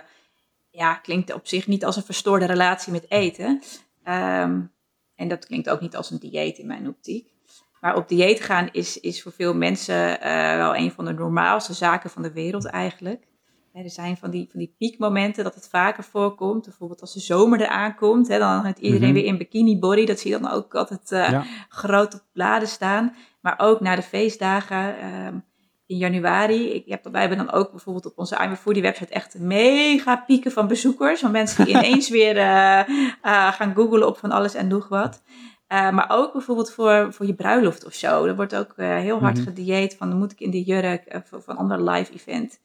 [0.70, 3.62] ja, klinkt op zich niet als een verstoorde relatie met eten.
[4.08, 4.72] Um,
[5.14, 7.32] en dat klinkt ook niet als een dieet in mijn optiek.
[7.80, 10.18] Maar op dieet gaan is, is voor veel mensen
[10.56, 13.24] wel een van de normaalste zaken van de wereld eigenlijk.
[13.72, 16.64] er zijn van die, van die piekmomenten dat het vaker voorkomt.
[16.64, 18.28] Bijvoorbeeld als de zomer eraan komt.
[18.28, 19.14] Hè, dan heeft iedereen mhm.
[19.14, 20.06] weer in bikini body.
[20.06, 23.14] Dat zie je dan ook altijd uh, groot op bladen staan.
[23.40, 25.44] Maar ook na de feestdagen um,
[25.90, 26.72] in januari.
[26.72, 30.52] Ik heb, wij hebben dan ook bijvoorbeeld op onze I'm Foodie website echt mega pieken
[30.52, 31.20] van bezoekers.
[31.20, 35.22] Van mensen die ineens weer uh, uh, gaan googlen op van alles en nog wat.
[35.68, 38.24] Uh, maar ook bijvoorbeeld voor, voor je bruiloft of zo.
[38.24, 41.56] Er wordt ook heel hard mm gedieet van moet ik in de jurk van een
[41.56, 42.60] ander live event.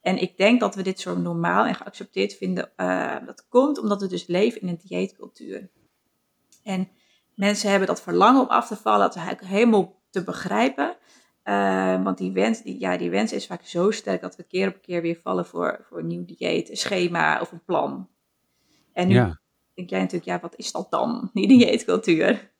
[0.00, 2.70] En ik denk dat we dit zo normaal en geaccepteerd vinden.
[3.26, 5.70] dat komt omdat we dus leven in een dieetcultuur.
[6.62, 6.88] En
[7.34, 9.10] mensen hebben dat verlangen om af te vallen.
[9.10, 10.96] Dat is helemaal te begrijpen.
[11.44, 14.68] Uh, want die wens, die, ja, die wens is vaak zo sterk dat we keer
[14.68, 18.08] op keer weer vallen voor, voor een nieuw dieet, een schema of een plan.
[18.92, 19.14] En nu
[19.74, 22.50] denk jij natuurlijk, ja, wat is dat dan, die dieetcultuur?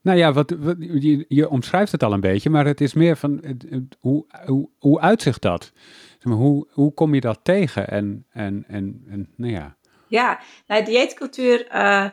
[0.00, 3.16] Nou ja, wat, wat je, je, omschrijft het al een beetje, maar het is meer
[3.16, 3.58] van
[4.00, 5.72] hoe, hoe, hoe uitzicht dat?
[6.22, 7.88] hoe, hoe kom je dat tegen?
[7.88, 9.76] En, en, en, en nou ja.
[10.08, 12.08] Ja, nou, dieetcultuur uh,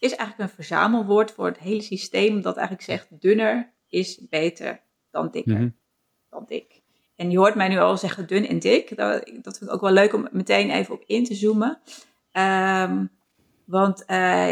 [0.00, 5.30] is eigenlijk een verzamelwoord voor het hele systeem dat eigenlijk zegt dunner is beter dan
[5.30, 5.54] dikker.
[5.54, 5.68] Mhm.
[6.30, 6.82] Dan dik.
[7.16, 8.96] En je hoort mij nu al zeggen dun en dik.
[8.96, 11.80] Dat, dat vind ik ook wel leuk om meteen even op in te zoomen.
[12.32, 13.10] Um,
[13.64, 14.06] want uh,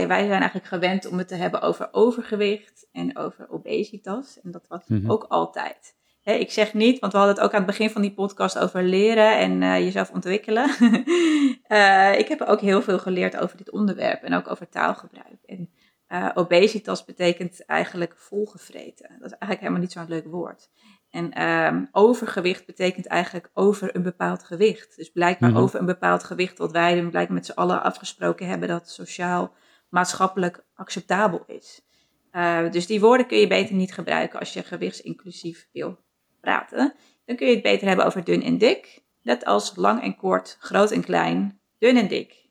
[0.07, 4.41] wij zijn eigenlijk gewend om het te hebben over overgewicht en over obesitas.
[4.41, 5.97] En dat was mm ook altijd.
[6.35, 8.83] Ik zeg niet, want we hadden het ook aan het begin van die podcast over
[8.83, 10.71] leren en uh, jezelf ontwikkelen.
[11.69, 15.43] uh, ik heb ook heel veel geleerd over dit onderwerp en ook over taalgebruik.
[15.47, 15.71] En
[16.09, 19.09] uh, obesitas betekent eigenlijk volgevreten.
[19.09, 20.71] Dat is eigenlijk helemaal niet zo'n leuk woord.
[21.11, 24.97] En ehm, overgewicht betekent eigenlijk over een bepaald gewicht.
[24.97, 25.59] Dus blijkbaar Mhm.
[25.59, 29.55] over een bepaald gewicht wat wij blijkbaar met z'n allen afgesproken hebben dat sociaal,
[29.89, 31.87] maatschappelijk acceptabel is.
[32.33, 35.99] Uh, dus die woorden kun je beter niet gebruiken als je gewichtsinclusief wil
[36.41, 36.95] praten.
[37.25, 39.03] Dan kun je het beter hebben over dun en dik.
[39.23, 42.47] Net als lang en kort, groot en klein, dun en dik.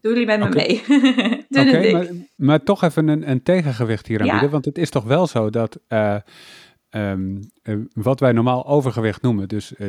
[0.00, 0.82] Doen jullie met me mee?
[1.48, 1.92] dun en dik.
[1.92, 4.32] maar, maar toch even een, een tegengewicht hier aan Ja.
[4.32, 4.50] bieden.
[4.50, 6.16] Want het is toch wel zo dat eh,
[6.90, 9.88] ehm, eh, wat wij normaal overgewicht noemen, dus eh,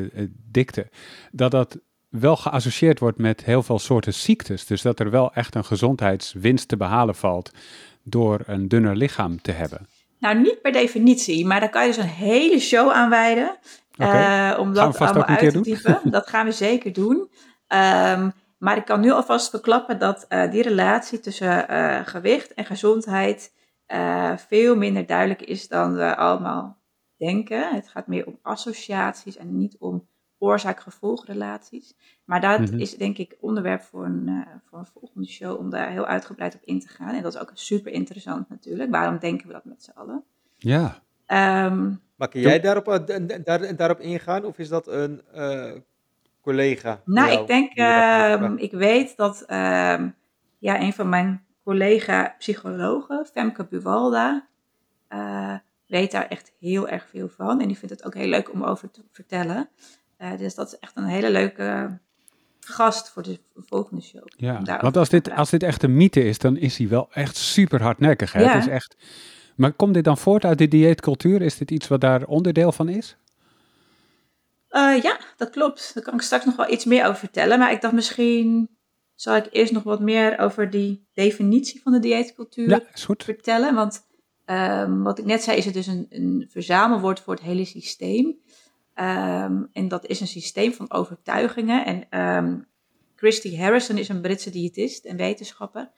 [0.52, 0.90] dikte,
[1.32, 1.80] dat dat
[2.10, 4.66] wel geassocieerd wordt met heel veel soorten ziektes.
[4.66, 7.52] Dus dat er wel echt een gezondheidswinst te behalen valt
[8.04, 9.88] door een dunner lichaam te hebben.
[10.26, 13.58] Nou, niet per definitie, maar daar kan je dus een hele show aan wijden.
[13.98, 16.00] Eh, om dat allemaal uit te diepen.
[16.12, 17.30] Dat gaan we zeker doen.
[17.68, 22.66] Ehm, maar ik kan nu alvast verklappen dat eh, die relatie tussen eh, gewicht en
[22.66, 23.54] gezondheid
[24.48, 26.78] veel minder duidelijk is dan we allemaal
[27.18, 27.76] denken.
[27.76, 31.96] Het gaat meer om associaties en niet om oorzaak-gevolgrelaties.
[32.26, 32.80] Maar dat Mhm.
[32.80, 36.56] is denk ik onderwerp voor een, eh, voor een volgende show om daar heel uitgebreid
[36.56, 37.16] op in te gaan.
[37.16, 38.92] En dat is ook super interessant natuurlijk.
[38.92, 40.24] Waarom denken we dat met z'n allen?
[40.58, 45.72] Ja, Ehm, Maar kun jij daarop, eh, daar, daarop ingaan of is dat een eh,
[46.42, 47.02] collega?
[47.06, 50.10] nou, jou ik denk, ehm, ik weet dat ehm,
[50.60, 54.48] ja, een van mijn collega-psychologen, Femke Buwalda,
[55.08, 55.56] eh,
[55.88, 57.62] weet daar echt heel erg veel van.
[57.62, 59.70] En die vindt het ook heel leuk om over te vertellen.
[60.18, 62.00] Eh, dus dat is echt een hele leuke
[62.60, 64.24] gast voor de volgende show.
[64.38, 64.80] ja.
[64.82, 67.82] want als dit, als dit echt een mythe is, dan is hij wel echt super
[67.82, 68.32] hardnekkig.
[68.32, 68.42] Hè?
[68.42, 68.54] Ja.
[68.54, 68.96] Het is echt...
[69.56, 71.42] Maar komt dit dan voort uit de dieetcultuur?
[71.42, 73.18] Is dit iets wat daar onderdeel van is?
[74.70, 75.92] Eh, ja, dat klopt.
[75.94, 77.60] Daar kan ik straks nog wel iets meer over vertellen.
[77.60, 78.70] Maar ik dacht misschien
[79.16, 82.82] zal ik eerst nog wat meer over die definitie van de dieetcultuur Ja,
[83.18, 83.76] vertellen.
[83.76, 84.06] Want
[84.46, 88.40] ehm, wat ik net zei, is het dus een, een verzamelwoord voor het hele systeem.
[88.96, 91.86] Ehm, en dat is een systeem van overtuigingen.
[91.86, 92.60] En ehm,
[93.16, 95.92] Christy Harrison is een Britse diëtist en wetenschapper.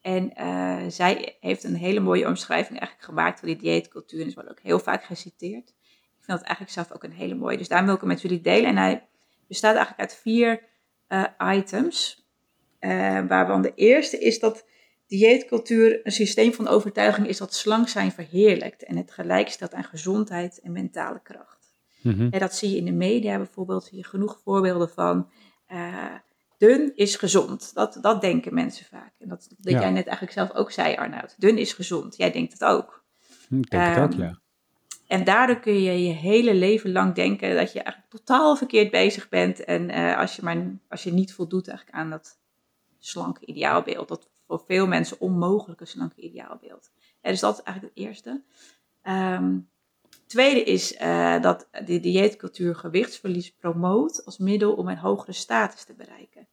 [0.00, 4.20] En eh, zij heeft een hele mooie omschrijving eigenlijk gemaakt van die dieetcultuur.
[4.20, 5.68] En is wel ook heel vaak geciteerd.
[5.68, 7.56] Ik vind dat eigenlijk zelf ook een hele mooie.
[7.56, 8.70] Dus daarom wil ik hem met jullie delen.
[8.70, 9.08] En hij
[9.48, 10.62] bestaat eigenlijk uit vier
[11.06, 11.24] eh,
[11.56, 12.26] items.
[12.78, 14.66] Eh, waarvan de eerste is dat
[15.06, 18.84] dieetcultuur een systeem van overtuiging is dat slank zijn verheerlijkt.
[18.84, 21.57] En het gelijk stelt aan gezondheid en mentale kracht.
[22.02, 22.28] Mhm.
[22.30, 25.28] En dat zie je in de media bijvoorbeeld, zie je genoeg voorbeelden van.
[25.66, 26.14] eh,
[26.58, 27.74] dun is gezond.
[27.74, 29.12] Dat, dat denken mensen vaak.
[29.18, 29.80] En dat, dat Ja.
[29.80, 31.34] jij net eigenlijk zelf ook zei, Arnoud.
[31.38, 32.16] Dun is gezond.
[32.16, 33.04] Jij denkt het ook.
[33.50, 34.38] Ik denk het ook, Ehm, ja.
[35.06, 39.28] En daardoor kun je je hele leven lang denken dat je eigenlijk totaal verkeerd bezig
[39.28, 39.64] bent.
[39.64, 42.38] En eh, als, je maar, als je niet voldoet eigenlijk aan dat
[42.98, 44.08] slanke ideaalbeeld.
[44.08, 46.90] Dat voor veel mensen onmogelijke slanke ideaalbeeld.
[47.22, 48.42] Ja, dus dat is eigenlijk het eerste.
[49.02, 49.58] Ehm,
[50.28, 55.94] tweede is eh, dat de dieetcultuur gewichtsverlies promoot als middel om een hogere status te
[55.94, 56.48] bereiken.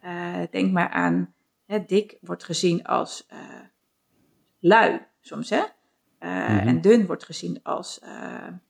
[0.00, 1.34] Eh, denk maar aan,
[1.66, 3.38] hè, dik wordt gezien als eh,
[4.58, 5.62] lui soms, hè?
[6.20, 6.68] Mhm.
[6.68, 7.98] En dun wordt gezien als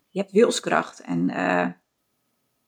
[0.08, 1.26] je hebt wilskracht en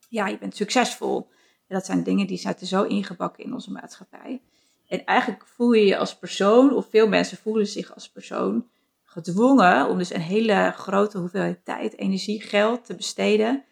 [0.08, 1.28] ja, je bent succesvol.
[1.66, 4.42] En dat zijn dingen die zitten zo ingebakken in onze maatschappij.
[4.88, 8.68] En eigenlijk voel je je als persoon, of veel mensen voelen zich als persoon,
[9.22, 13.64] gedwongen om dus een hele grote hoeveelheid tijd, energie, geld te besteden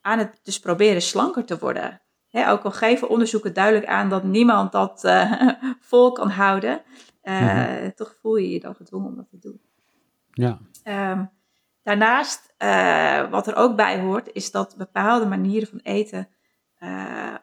[0.00, 2.00] aan het dus proberen slanker te worden.
[2.32, 5.50] Ook al geven onderzoeken duidelijk aan dat niemand dat eh,
[5.90, 6.82] vol kan houden,
[7.22, 9.60] eh, toch voel je je dan gedwongen om dat te doen.
[10.30, 10.58] Ja.
[10.82, 11.24] Ehm,
[11.82, 16.28] daarnaast, eh, wat er ook bij hoort, is dat bepaalde manieren van eten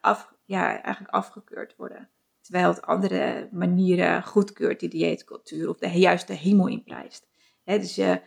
[0.01, 2.09] af, ja, eigenlijk afgekeurd worden.
[2.41, 7.27] Terwijl het andere manieren goedkeurt, die dieetcultuur, of de, juist de hemel inprijst.
[7.65, 8.21] Hè, dus je,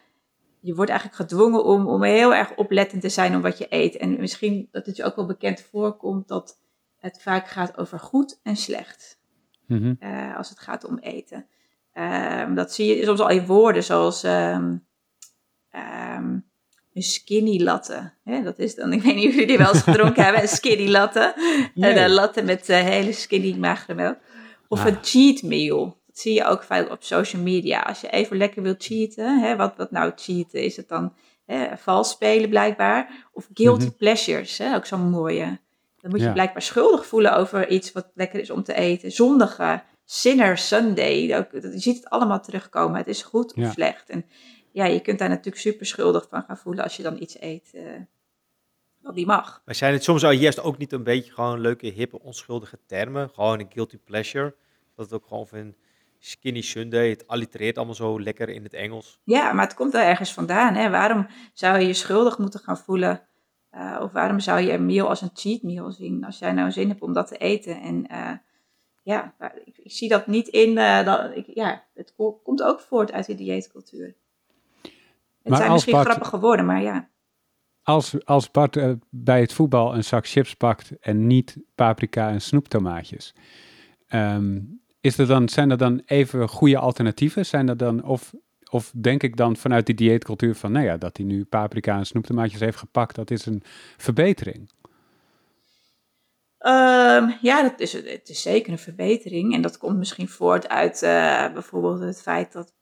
[0.61, 3.97] je wordt eigenlijk gedwongen om, om heel erg oplettend te zijn om wat je eet.
[3.97, 6.59] En misschien dat het je ook wel bekend voorkomt dat
[6.99, 9.17] het vaak gaat over goed en slecht
[9.67, 9.95] Mhm.
[9.99, 11.47] eh, als het gaat om eten.
[11.93, 14.77] Ehm, dat zie je soms al in woorden zoals ehm,
[15.71, 16.39] ehm,
[16.95, 18.13] een skinny latte.
[18.25, 20.49] Hè, dat is dan, ik weet niet of jullie die wel eens gedronken hebben, een
[20.49, 21.35] skinny latte.
[21.75, 21.93] Nee.
[21.93, 24.19] En een latte met eh, hele skinny magere melk.
[24.69, 24.87] Of Ah.
[24.87, 26.01] een cheat meal.
[26.19, 27.81] Zie je ook vaak op social media.
[27.81, 30.63] Als je even lekker wilt cheaten, hè, wat, wat nou cheaten?
[30.63, 31.15] Is het dan
[31.47, 33.29] hè, vals spelen blijkbaar?
[33.33, 33.95] Of guilty Mhm.
[33.97, 35.59] pleasures, hè, ook zo'n mooie.
[36.01, 36.33] Dan moet je Ja.
[36.33, 39.13] blijkbaar schuldig voelen over iets wat lekker is om te eten.
[39.13, 41.37] Zondige, Sinner Sunday.
[41.39, 42.97] Ook, dat- je ziet het allemaal terugkomen.
[42.97, 43.71] Het is goed of Ja.
[43.71, 44.09] slecht.
[44.11, 44.25] En
[44.73, 47.71] ja, je kunt daar natuurlijk super schuldig van gaan voelen als je dan iets eet
[47.75, 47.83] eh,
[49.01, 49.63] wat niet mag.
[49.65, 53.31] Maar zijn het soms al juist ook niet een beetje gewoon leuke, hippe, onschuldige termen?
[53.35, 54.55] Gewoon een guilty pleasure.
[54.97, 55.75] Dat het ook gewoon van,
[56.19, 59.21] Skinny Sunday, het allitereert allemaal zo lekker in het Engels.
[59.25, 60.75] Ja, maar het komt wel ergens vandaan.
[60.75, 60.91] Hè?
[60.91, 63.29] Waarom zou je je schuldig moeten gaan voelen?
[63.75, 66.25] Uh, of waarom zou je een meal als een cheat meal zien?
[66.25, 67.81] Als jij nou zin hebt om dat te eten.
[67.81, 68.33] En uh,
[69.03, 70.77] ja, ik, ik, zie dat niet in.
[70.77, 74.15] Uh, dat, ik, ja, het komt ook voort uit de dieetcultuur.
[74.83, 74.93] Het
[75.43, 77.09] maar zijn misschien Bart, grappige woorden, maar ja.
[77.83, 78.79] Als, als Bart
[79.11, 83.35] bij het voetbal een zak chips pakt en niet paprika en snoeptomaatjes.
[84.09, 87.47] Um, is er dan, zijn er dan even goede alternatieven?
[87.47, 88.35] Zijn er dan, of,
[88.71, 92.07] of denk ik dan vanuit die dieetcultuur van, nou ja, dat hij nu paprika en
[92.07, 93.63] snoeptomaatjes heeft gepakt, dat is een
[93.97, 94.71] verbetering?
[96.61, 99.55] Um, ja, dat is, het is zeker een verbetering.
[99.55, 102.73] En dat komt misschien voort uit uh, bijvoorbeeld het feit dat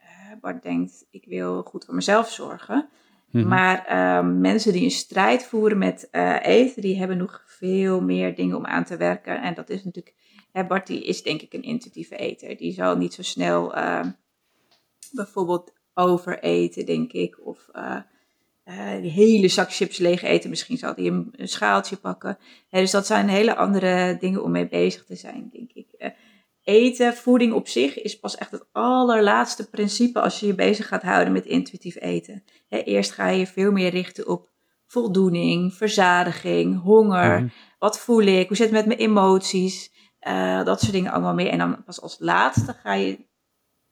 [0.00, 0.06] uh,
[0.40, 2.88] Bart denkt, ik wil goed voor mezelf zorgen.
[3.30, 3.48] -hmm.
[3.48, 8.34] Maar uh, mensen die een strijd voeren met uh, eten, die hebben nog veel meer
[8.34, 9.42] dingen om aan te werken.
[9.42, 10.14] En dat is natuurlijk
[10.52, 12.56] Hè, Bart die is denk ik een intuïtieve eter.
[12.56, 14.06] Die zal niet zo snel uh,
[15.12, 17.46] bijvoorbeeld overeten, denk ik.
[17.46, 17.96] Of uh,
[18.64, 20.50] uh, die hele zak chips leeg eten.
[20.50, 22.38] Misschien zal hij een, een schaaltje pakken.
[22.70, 26.12] dus dat zijn hele andere dingen om mee bezig te zijn, denk ik.
[26.62, 31.02] eten, voeding op zich is pas echt het allerlaatste principe als je je bezig gaat
[31.02, 32.44] houden met intuïtief eten.
[32.68, 34.50] eerst ga je veel meer richten op
[34.92, 37.40] voldoening, verzadiging, honger.
[37.40, 37.48] Mhm.
[37.78, 38.48] Wat voel ik?
[38.48, 39.92] Hoe zit het met mijn emoties?
[40.26, 41.48] Uh, dat soort dingen allemaal mee.
[41.48, 43.18] En dan pas als laatste ga je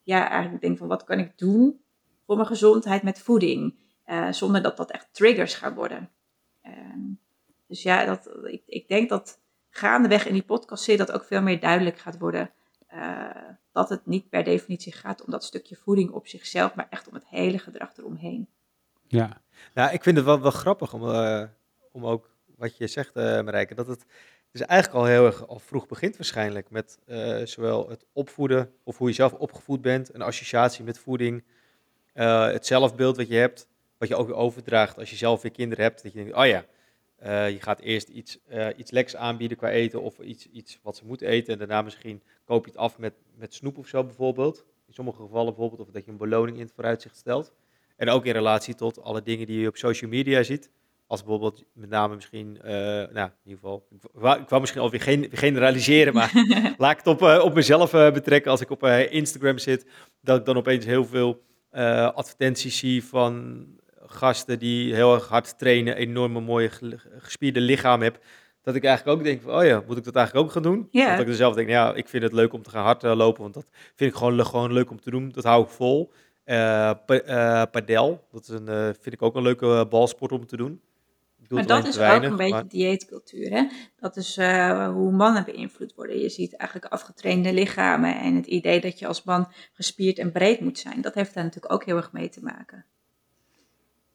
[0.02, 1.80] ja, eigenlijk denken van wat kan ik doen
[2.26, 3.74] voor mijn gezondheid met voeding.
[4.06, 6.10] Uh, zonder dat dat echt triggers gaan worden.
[6.66, 6.72] Uh,
[7.66, 9.40] dus ja, dat, ik, ik denk dat
[9.70, 12.50] gaandeweg in die podcast zie dat ook veel meer duidelijk gaat worden.
[12.94, 13.30] Uh,
[13.72, 17.14] dat het niet per definitie gaat om dat stukje voeding op zichzelf, maar echt om
[17.14, 18.48] het hele gedrag eromheen.
[19.06, 19.40] Ja,
[19.74, 21.02] nou, ik vind het wel, wel grappig om,
[21.92, 24.04] om ook wat je zegt, Marijke, dat het
[24.52, 28.98] dus eigenlijk al heel erg al vroeg begint waarschijnlijk met uh, zowel het opvoeden of
[28.98, 31.44] hoe je zelf opgevoed bent, een associatie met voeding,
[32.14, 35.50] uh, het zelfbeeld wat je hebt, wat je ook weer overdraagt als je zelf weer
[35.50, 36.64] kinderen hebt, dat je denkt, oh ja,
[37.22, 38.38] uh, je gaat eerst iets,
[38.76, 42.22] iets lekkers aanbieden qua eten of iets, iets wat ze moeten eten en daarna misschien
[42.44, 44.64] koop je het af met, met snoep of zo bijvoorbeeld.
[44.86, 47.52] In sommige gevallen bijvoorbeeld, of dat je een beloning in het vooruitzicht stelt.
[47.96, 50.70] En ook in relatie tot alle dingen die je op social media ziet.
[51.10, 54.82] Als bijvoorbeeld met name misschien, uh, nou in ieder geval, ik wou, ik wou misschien
[54.82, 56.32] alweer geen, generaliseren, maar
[56.78, 58.50] laat ik het op, uh, op mezelf uh, betrekken.
[58.50, 59.86] Als ik op Instagram zit,
[60.20, 61.42] dat ik dan opeens heel veel
[62.14, 63.64] advertenties zie van
[64.06, 66.70] gasten die heel erg hard trainen, enorme mooie
[67.18, 68.20] gespierde lichaam hebben.
[68.62, 70.88] Dat ik eigenlijk ook denk van, oh ja, moet ik dat eigenlijk ook gaan doen?
[70.90, 71.10] Yeah.
[71.10, 73.54] Dat ik er zelf denk, ja, ik vind het leuk om te gaan hardlopen, want
[73.54, 75.30] dat vind ik gewoon, gewoon leuk om te doen.
[75.32, 76.12] Dat hou ik vol.
[77.70, 80.80] padel, dat is een, vind ik ook een leuke balsport om te doen
[81.50, 83.50] maar dat is ook een beetje dieetcultuur.
[83.50, 83.66] Hè?
[83.96, 86.20] Dat is uh, hoe mannen beïnvloed worden.
[86.20, 90.60] Je ziet eigenlijk afgetrainde lichamen en het idee dat je als man gespierd en breed
[90.60, 91.00] moet zijn.
[91.00, 92.84] Dat heeft daar natuurlijk ook heel erg mee te maken.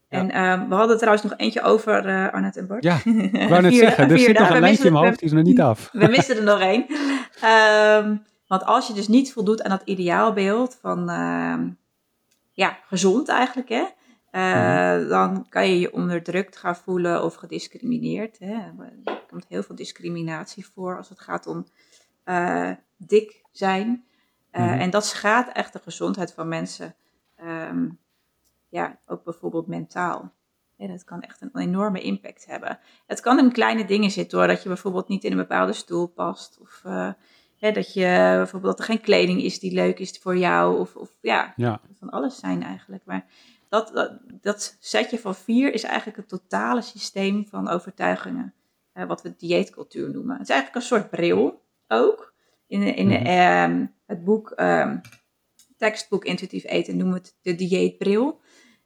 [0.10, 0.17] Ja.
[0.17, 0.28] En
[0.62, 2.84] uh, we hadden trouwens nog eentje over uh, Arnett en Bart.
[2.84, 2.95] Ja,
[3.43, 5.43] ik wou net zeggen, er zit nog een lijntje in mijn hoofd, die is nog
[5.43, 5.89] niet af.
[5.91, 6.86] We missen er nog één.
[8.04, 11.58] Um, want als je dus niet voldoet aan dat ideaalbeeld van uh,
[12.54, 13.84] ja, gezond eigenlijk, hè,
[14.36, 18.39] uh, dan kan je je onderdrukt gaan voelen of gediscrimineerd.
[18.39, 18.54] Hè.
[19.04, 21.65] Er komt heel veel discriminatie voor als het gaat om
[22.26, 23.88] uh, dik zijn.
[24.52, 24.80] Uh, mm -hmm.
[24.80, 26.95] En dat schaadt echt de gezondheid van mensen.
[27.43, 28.00] Um,
[28.69, 30.34] ja, ook bijvoorbeeld mentaal.
[30.78, 32.80] Ja, dat kan echt een enorme impact hebben.
[33.08, 36.08] Het kan in kleine dingen zitten hoor, dat je bijvoorbeeld niet in een bepaalde stoel
[36.08, 36.58] past.
[36.62, 36.82] Of
[37.56, 40.80] ja, dat, je, bijvoorbeeld dat er geen kleding is die leuk is voor jou.
[40.80, 43.06] Of, of ja, ja, van alles zijn eigenlijk.
[43.06, 43.26] Maar
[43.76, 48.54] dat, dat, dat setje van vier is eigenlijk het totale systeem van overtuigingen.
[48.94, 50.38] Uh, wat we dieetcultuur noemen.
[50.38, 52.34] Het is eigenlijk een soort bril ook.
[52.68, 53.94] In, in mm -hmm.
[54.06, 55.02] het boek, um,
[55.78, 58.40] tekstboek Intuïtief Eten noemen we het de dieetbril.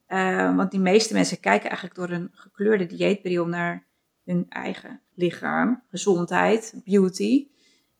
[0.08, 3.86] Uh, want die meeste mensen kijken eigenlijk door een gekleurde dieetbril naar
[4.25, 7.47] hun eigen lichaam, gezondheid, beauty.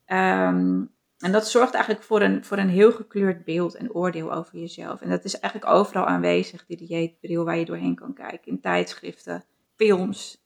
[0.08, 4.60] Um, en dat zorgt eigenlijk voor een, voor een heel gekleurd beeld en oordeel over
[4.60, 5.01] jezelf.
[5.01, 8.51] En dat is eigenlijk overal aanwezig, die dieetbril waar je doorheen kan kijken.
[8.51, 9.43] In tijdschriften,
[9.75, 10.43] films,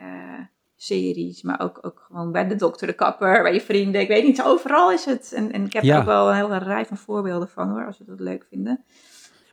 [0.00, 0.40] uh,
[0.76, 4.00] series, maar ook, ook gewoon bij de dokter, de kapper, bij je vrienden.
[4.00, 5.32] Ik weet niet, overal is het.
[5.32, 7.98] En, en ik heb er ook wel een hele rij van voorbeelden van hoor, als
[7.98, 8.84] we dat leuk vinden.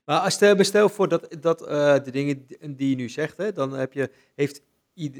[0.05, 1.67] Maar als stel, bestel voor dat, dat uh,
[2.03, 4.61] de dingen die je nu zegt, hè, dan heb je, heeft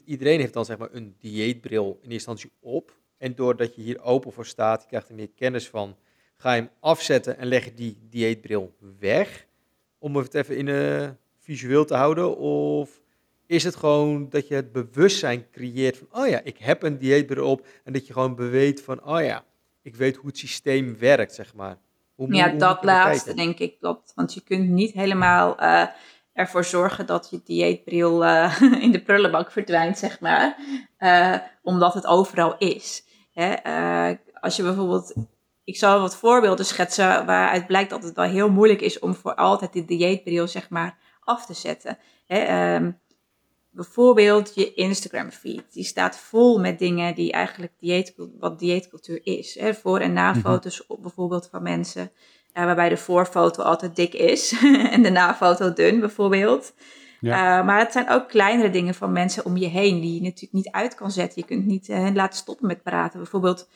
[0.05, 3.03] iedereen heeft dan zeg maar een dieetbril in eerste instantie op.
[3.25, 5.95] En doordat je hier open voor staat, je krijgt er meer kennis van,
[6.37, 9.45] ga je hem afzetten en leg je die dieetbril weg.
[9.99, 11.07] Om het even in uh,
[11.39, 12.37] visueel te houden.
[12.37, 13.01] Of
[13.45, 17.45] is het gewoon dat je het bewustzijn creëert van, oh ja, ik heb een dieetbril
[17.45, 17.67] op.
[17.83, 19.43] En dat je gewoon weet van, oh ja,
[19.81, 21.77] ik weet hoe het systeem werkt, zeg maar.
[22.15, 23.79] Hoe, ja, hoe dat laatste denk ik.
[23.79, 25.87] Dat, want je kunt niet helemaal eh,
[26.33, 30.57] ervoor zorgen dat je dieetbril eh, in de prullenbak verdwijnt, zeg maar.
[31.61, 33.04] Omdat het overal is.
[33.35, 33.53] Hè?
[33.53, 35.13] eh, als je bijvoorbeeld...
[35.63, 39.35] Ik zal wat voorbeelden schetsen waaruit blijkt dat het wel heel moeilijk is om voor
[39.35, 41.97] altijd die dieetbril, zeg maar, af te zetten.
[42.25, 42.37] Hè?
[42.37, 42.91] ehm,
[43.69, 45.73] bijvoorbeeld je Instagram feed.
[45.73, 49.59] Die staat vol met dingen die eigenlijk dieet, wat dieetcultuur is.
[49.59, 49.73] Hè?
[49.73, 52.11] Voor- en na-foto's op bijvoorbeeld van mensen.
[52.53, 54.55] eh, waarbij de voorfoto altijd dik is
[54.91, 56.73] en de na-foto dun bijvoorbeeld.
[57.21, 60.53] Eh, maar het zijn ook kleinere dingen van mensen om je heen die je natuurlijk
[60.53, 61.41] niet uit kan zetten.
[61.41, 63.19] Je kunt niet eh, hen laten stoppen met praten.
[63.19, 63.67] Bijvoorbeeld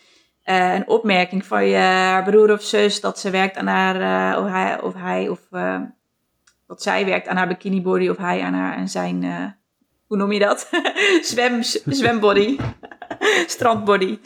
[0.43, 3.95] eh, een opmerking van je broer of zus dat ze werkt aan haar,
[4.35, 5.81] eh, of hij of, hij, eh,
[6.75, 9.45] zij werkt aan haar bikini body of hij aan haar en zijn, eh,
[10.07, 10.69] hoe noem je dat?
[11.21, 12.57] Zwem, zwembody,
[13.55, 14.19] strandbody.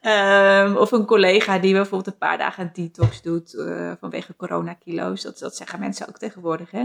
[0.00, 5.22] Ehm, of een collega die bijvoorbeeld een paar dagen detox doet eh, vanwege coronakilo's.
[5.22, 6.84] Dat, dat zeggen mensen ook tegenwoordig, hè?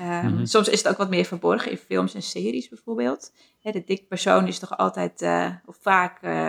[0.00, 0.44] Ehm, Mhm.
[0.44, 3.32] Soms is het ook wat meer verborgen in films en series bijvoorbeeld.
[3.60, 6.48] Hè, de dik persoon is toch altijd, eh, of vaak, eh,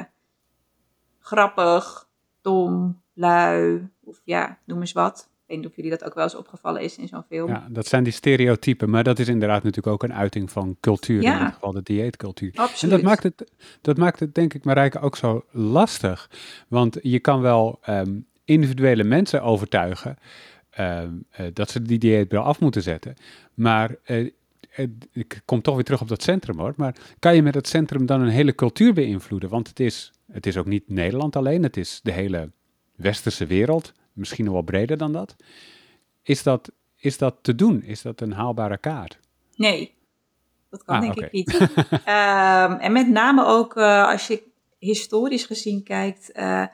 [1.19, 2.07] grappig,
[2.41, 5.29] dom, lui, of ja, noem eens wat.
[5.29, 7.47] Ik weet niet of jullie dat ook wel eens opgevallen is in zo'n film.
[7.49, 11.21] Ja, dat zijn die stereotypen, maar dat is inderdaad natuurlijk ook een uiting van cultuur,
[11.21, 11.37] Ja.
[11.39, 12.51] in dit geval de dieetcultuur.
[12.55, 12.81] Absoluut.
[12.81, 16.29] En dat maakt, het, dat maakt het, denk ik, Marijke, ook zo lastig.
[16.67, 20.17] Want je kan wel ehm, individuele mensen overtuigen
[21.53, 23.15] dat ze die dieetbril af moeten zetten.
[23.53, 24.31] Maar eh,
[24.71, 26.73] eh, ik kom toch weer terug op dat centrum hoor.
[26.77, 29.49] Maar kan je met het centrum dan een hele cultuur beïnvloeden?
[29.49, 32.51] Want het is, het is ook niet Nederland alleen, het is de hele
[32.95, 33.93] westerse wereld.
[34.13, 35.36] Misschien nog wel breder dan dat.
[36.21, 37.84] Is dat, is dat te doen?
[37.84, 39.19] Is dat een haalbare kaart?
[39.55, 39.93] Nee,
[40.69, 41.57] dat kan Ah, denk ik niet.
[42.05, 44.43] Ehm, en met name ook eh, als je
[44.79, 46.65] historisch gezien kijkt, eh,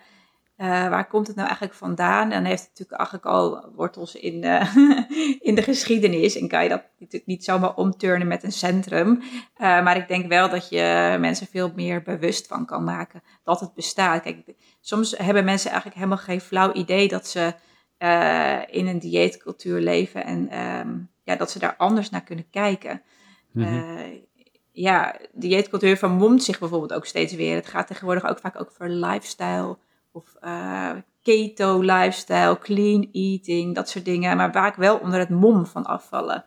[0.57, 2.29] eh, waar komt het nou eigenlijk vandaan?
[2.29, 4.75] Dan heeft het natuurlijk eigenlijk al wortels in, eh,
[5.49, 6.37] in de geschiedenis.
[6.37, 9.21] En kan je dat natuurlijk niet zomaar omturnen met een centrum.
[9.53, 13.59] Eh, maar ik denk wel dat je mensen veel meer bewust van kan maken dat
[13.59, 14.21] het bestaat.
[14.21, 17.53] Kijk, soms hebben mensen eigenlijk helemaal geen flauw idee dat ze
[18.71, 20.25] in een dieetcultuur leven.
[20.25, 23.01] En ehm, ja, dat ze daar anders naar kunnen kijken.
[23.51, 23.81] Mhm.
[24.71, 27.55] Ja, dieetcultuur vermomt zich bijvoorbeeld ook steeds weer.
[27.55, 29.77] Het gaat tegenwoordig ook vaak ook voor lifestyle
[30.17, 34.37] of eh, keto lifestyle, clean eating, dat soort dingen.
[34.37, 36.45] Maar vaak wel onder het mom van afvallen.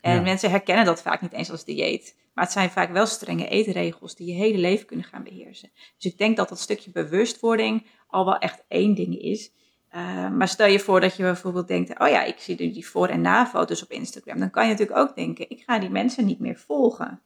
[0.00, 0.20] En Ja.
[0.20, 2.16] mensen herkennen dat vaak niet eens als dieet.
[2.34, 5.70] Maar het zijn vaak wel strenge eetregels die je hele leven kunnen gaan beheersen.
[5.98, 9.50] Dus ik denk dat dat stukje bewustwording al wel echt één ding is.
[9.94, 12.86] Uh, maar stel je voor dat je bijvoorbeeld denkt, oh ja, ik zie nu die
[12.88, 14.38] voor- en na-foto's op Instagram.
[14.38, 17.20] Dan kan je natuurlijk ook denken, ik ga die mensen niet meer volgen.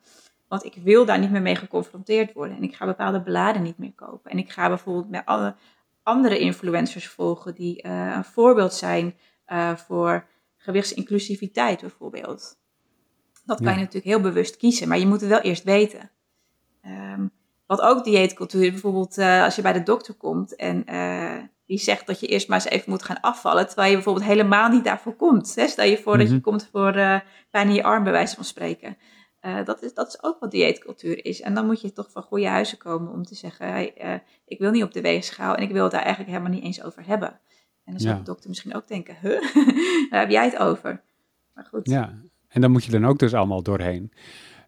[0.49, 2.57] Want ik wil daar niet meer mee geconfronteerd worden.
[2.57, 4.31] En ik ga bepaalde bladen niet meer kopen.
[4.31, 5.55] En ik ga bijvoorbeeld met alle
[6.07, 9.15] andere influencers volgen die uh, een voorbeeld zijn
[9.47, 12.59] uh, voor gewichtsinclusiviteit bijvoorbeeld.
[13.45, 13.73] Dat kan ja.
[13.73, 16.11] je natuurlijk heel bewust kiezen, maar je moet het wel eerst weten.
[16.87, 17.31] Um,
[17.67, 20.85] wat ook dieetcultuur, bijvoorbeeld uh, als je bij de dokter komt en
[21.67, 24.69] die zegt dat je eerst maar eens even moet gaan afvallen, terwijl je bijvoorbeeld helemaal
[24.69, 25.55] niet daarvoor komt.
[25.55, 25.67] Hè?
[25.67, 26.93] Stel je voor dat je komt voor
[27.51, 28.97] pijn in je arm, bij wijze van spreken.
[29.47, 31.41] Uh, dat, is, dat is ook wat dieetcultuur is.
[31.41, 34.59] En dan moet je toch van goede huizen komen om te zeggen, hey, uh, ik
[34.59, 37.07] wil niet op de weegschaal en ik wil het daar eigenlijk helemaal niet eens over
[37.07, 37.29] hebben.
[37.85, 38.19] En dan zou ja.
[38.19, 39.41] de dokter misschien ook denken, huh,
[40.11, 41.03] daar heb jij het over.
[41.55, 41.89] Maar goed.
[41.89, 42.15] Ja,
[42.49, 44.13] en dan moet je dan ook dus allemaal doorheen.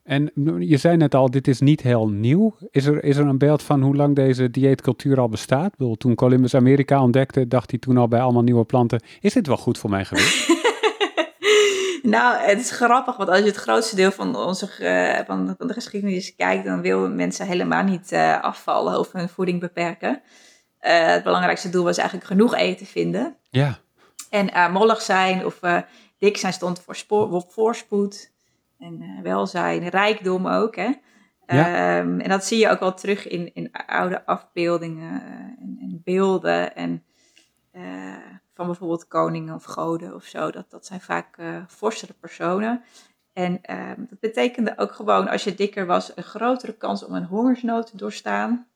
[0.03, 2.57] En je zei net al, dit is niet heel nieuw.
[2.71, 5.77] Is er, is er een beeld van hoe lang deze dieetcultuur al bestaat?
[5.77, 9.47] Bedoel, toen Columbus Amerika ontdekte, dacht hij toen al bij allemaal nieuwe planten, is dit
[9.47, 10.57] wel goed voor mijn gewicht?
[12.03, 15.73] nou, het is grappig, want als je het grootste deel van, onze, uh, van, de
[15.73, 20.21] geschiedenis kijkt, dan willen mensen helemaal niet uh, afvallen of hun voeding beperken.
[20.81, 23.37] Uh, het belangrijkste doel was eigenlijk genoeg eten vinden.
[23.51, 23.79] Ja.
[24.31, 25.61] En mollig zijn of
[26.19, 28.33] dik zijn stond voor spoor, voorspoed
[28.79, 30.77] en welzijn, rijkdom ook.
[30.77, 30.91] Hè?
[31.47, 31.99] Ja.
[31.99, 35.23] Um, en dat zie je ook wel terug in, in oude afbeeldingen
[35.61, 37.05] en, en beelden en,
[38.59, 40.51] van bijvoorbeeld koningen of goden of zo.
[40.51, 42.83] Dat, dat zijn vaak uh, personen.
[43.33, 47.25] En um, dat betekende ook gewoon, als je dikker was, een grotere kans om een
[47.25, 48.67] hongersnood te doorstaan.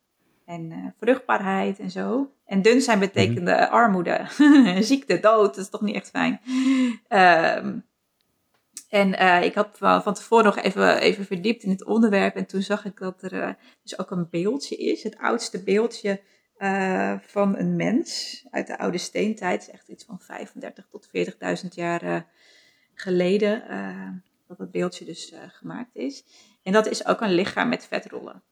[0.45, 2.33] En uh, vruchtbaarheid en zo.
[2.45, 3.73] En dun zijn betekende mm-hmm.
[3.73, 4.27] armoede,
[4.91, 5.55] ziekte, dood.
[5.55, 6.41] Dat is toch niet echt fijn.
[7.09, 7.85] Um,
[8.89, 12.37] en uh, ik had van, van tevoren nog even, even verdiept in het onderwerp.
[12.37, 13.49] En toen zag ik dat er uh,
[13.83, 15.03] dus ook een beeldje is.
[15.03, 16.21] Het oudste beeldje
[16.63, 19.71] uh, van een mens uit de oude steentijd.
[19.71, 21.09] Echt iets van 35 tot
[21.63, 22.27] 40.000 jaar
[22.95, 23.63] geleden.
[24.49, 26.25] dat het beeldje dus gemaakt is.
[26.63, 28.43] En dat is ook een lichaam met vetrollen.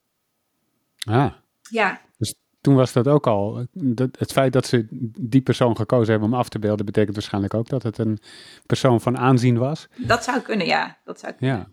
[1.05, 1.33] Ah.
[1.71, 2.01] Ja.
[2.19, 3.67] Dus, toen was dat ook al.
[3.73, 4.87] Dat, het feit dat ze
[5.19, 8.19] die persoon gekozen hebben om af te beelden, betekent waarschijnlijk ook dat het een
[8.67, 9.89] persoon van aanzien was.
[9.97, 10.99] Dat zou kunnen, ja.
[11.05, 11.57] Dat zou kunnen.
[11.57, 11.69] Ja.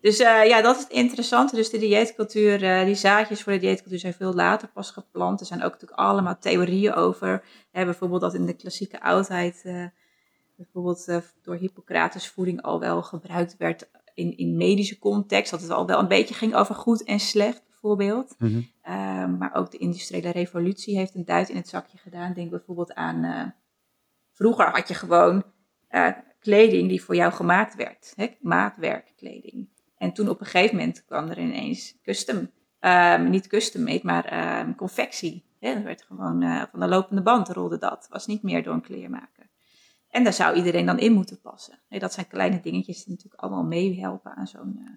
[0.00, 1.56] Dus uh, ja, dat is het interessante.
[1.56, 5.40] Dus de dieetcultuur, uh, die zaadjes voor de dieetcultuur zijn veel later pas geplant.
[5.40, 7.44] Er zijn ook natuurlijk allemaal theorieën over.
[7.70, 9.84] Hè, bijvoorbeeld dat in de klassieke oudheid, uh,
[10.56, 15.50] bijvoorbeeld door Hippocrates voeding al wel gebruikt werd in, in medische context.
[15.50, 18.34] Dat het al wel een beetje ging over goed en slecht, bijvoorbeeld.
[18.38, 18.68] Mm
[19.38, 22.32] maar ook de industriële revolutie heeft een duit in het zakje gedaan.
[22.32, 23.54] Denk bijvoorbeeld aan,
[24.32, 25.44] vroeger had je gewoon
[26.40, 28.12] kleding die voor jou gemaakt werd.
[28.16, 28.26] Hè?
[28.40, 29.68] Maatwerkkleding.
[30.00, 34.60] En toen op een gegeven moment kwam er ineens custom, um, niet custom made, maar
[34.60, 35.44] um, confectie.
[35.58, 38.06] Dat werd gewoon uh, van de lopende band rolde dat.
[38.10, 39.50] Was niet meer door een kleermaker.
[40.08, 41.82] En daar zou iedereen dan in moeten passen.
[41.88, 44.90] dat zijn kleine dingetjes die natuurlijk allemaal meehelpen aan zo'n uh,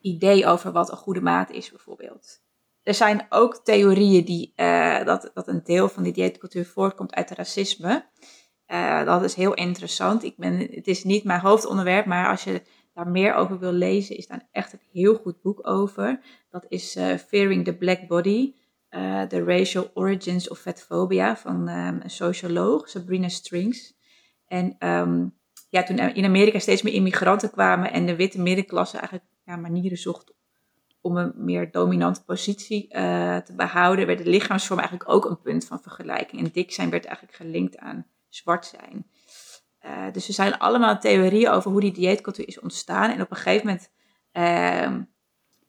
[0.00, 2.42] idee over wat een goede maat is, bijvoorbeeld.
[2.82, 7.30] Er zijn ook theorieën die, uh, dat, dat een deel van die dieetcultuur voortkomt uit
[7.30, 8.06] racisme.
[9.04, 10.22] Dat is heel interessant.
[10.22, 12.62] Ik ben, het is niet mijn hoofdonderwerp, maar als je
[12.94, 16.20] daar meer over wil lezen, is daar echt een heel goed boek over.
[16.50, 18.54] Dat is uh, Fearing the Black Body,
[18.90, 23.94] uh, The Racial Origins of Fatphobia van um, een socioloog, Sabrina Strings.
[24.46, 25.34] En um,
[25.70, 29.98] ja, toen in Amerika steeds meer immigranten kwamen en de witte middenklasse eigenlijk ja, manieren
[29.98, 30.34] zocht
[31.00, 35.64] om een meer dominante positie uh, te behouden, werd de lichaamsvorm eigenlijk ook een punt
[35.64, 36.42] van vergelijking.
[36.42, 39.06] En dik zijn werd eigenlijk gelinkt aan zwart zijn.
[39.84, 43.10] Uh, dus er zijn allemaal theorieën over hoe die dieetcultuur is ontstaan.
[43.10, 43.90] En op een gegeven moment
[44.32, 45.04] uh,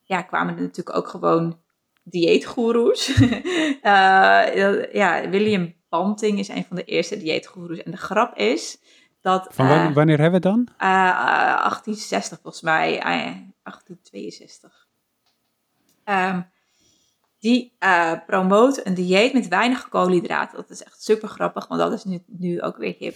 [0.03, 1.59] ja, kwamen er natuurlijk ook gewoon
[2.03, 3.09] dieetgoeroes.
[3.22, 7.84] uh, ja, William Banting is een van de eerste dieetgoeroes.
[7.84, 8.80] En de grap is
[9.22, 9.47] dat...
[9.51, 10.76] Van wanneer, wanneer hebben we het dan?
[10.78, 14.88] 1860 volgens mij, 1862.
[16.05, 16.53] Um,
[17.45, 20.57] die uh, promoot een dieet met weinig koolhydraten.
[20.57, 23.15] Dat is echt super grappig, want dat is nu, nu ook weer hip.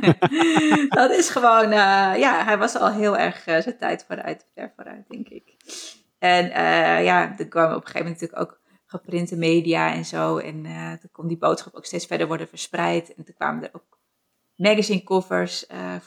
[1.00, 4.72] dat is gewoon, uh, ja, hij was al heel erg uh, zijn tijd vooruit, ver
[4.76, 5.54] vooruit, denk ik.
[6.18, 6.48] En
[7.04, 10.38] ja, er kwamen op een gegeven moment natuurlijk ook geprinte media en zo.
[10.38, 10.62] En
[11.00, 13.14] toen kon die boodschap ook steeds verder worden verspreid.
[13.14, 13.98] En toen kwamen er ook
[14.54, 16.02] magazine covers en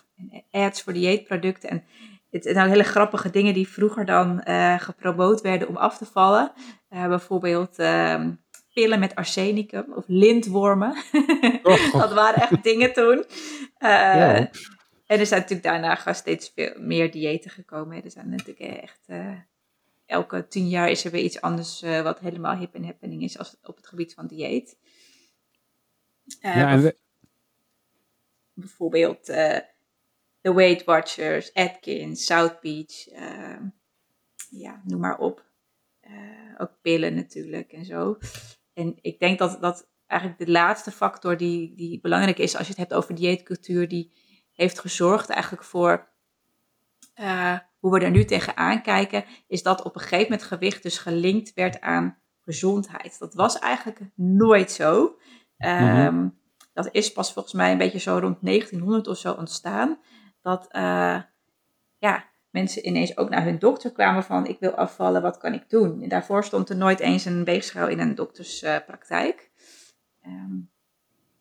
[0.51, 1.69] ads voor dieetproducten.
[1.69, 1.83] En
[2.29, 6.51] het nou hele grappige dingen die vroeger dan uh, gepromoot werden om af te vallen.
[6.89, 8.25] Uh, bijvoorbeeld uh,
[8.73, 10.95] pillen met arsenicum of lintwormen.
[11.63, 11.91] Oh.
[11.91, 13.25] dat waren echt dingen toen.
[13.79, 14.37] Uh,
[15.05, 18.03] En er zijn natuurlijk daarna steeds veel meer diëten gekomen.
[18.03, 19.07] Er zijn natuurlijk echt
[20.05, 23.57] elke tien jaar is er weer iets anders wat helemaal hip en happening is als
[23.63, 24.77] op het gebied van dieet.
[26.41, 26.95] ja, we...
[28.53, 29.29] Bijvoorbeeld
[30.41, 33.61] The Weight Watchers, Atkins, South Beach, uh,
[34.49, 35.48] ja, noem maar op.
[36.09, 36.15] Uh,
[36.57, 38.17] ook pillen natuurlijk en zo.
[38.73, 42.73] En ik denk dat dat eigenlijk de laatste factor die, die belangrijk is als je
[42.73, 44.11] het hebt over dieetcultuur, die
[44.53, 46.09] heeft gezorgd eigenlijk voor
[47.15, 50.97] uh, hoe we er nu tegenaan kijken, is dat op een gegeven moment gewicht dus
[50.97, 53.19] gelinkt werd aan gezondheid.
[53.19, 55.17] Dat was eigenlijk nooit zo.
[55.57, 56.37] Um,
[56.73, 59.99] Dat is pas volgens mij een beetje zo rond 1900 of zo ontstaan
[60.41, 61.21] dat uh,
[61.97, 65.69] ja, mensen ineens ook naar hun dokter kwamen van ik wil afvallen, wat kan ik
[65.69, 66.01] doen?
[66.01, 69.51] En daarvoor stond er nooit eens een weegschaal in een dokterspraktijk.
[70.25, 70.69] Um,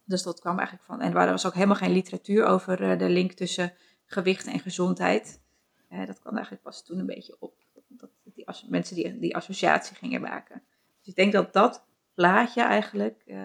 [0.04, 1.00] dus dat kwam eigenlijk van.
[1.00, 3.72] En er was ook helemaal geen literatuur over uh, de link tussen
[4.04, 5.42] gewicht en gezondheid.
[5.90, 7.54] Uh, dat kwam eigenlijk pas toen een beetje op.
[7.88, 10.62] Dat die mensen die, die associatie gingen maken.
[10.98, 13.36] Dus ik denk dat dat plaatje eigenlijk, uh,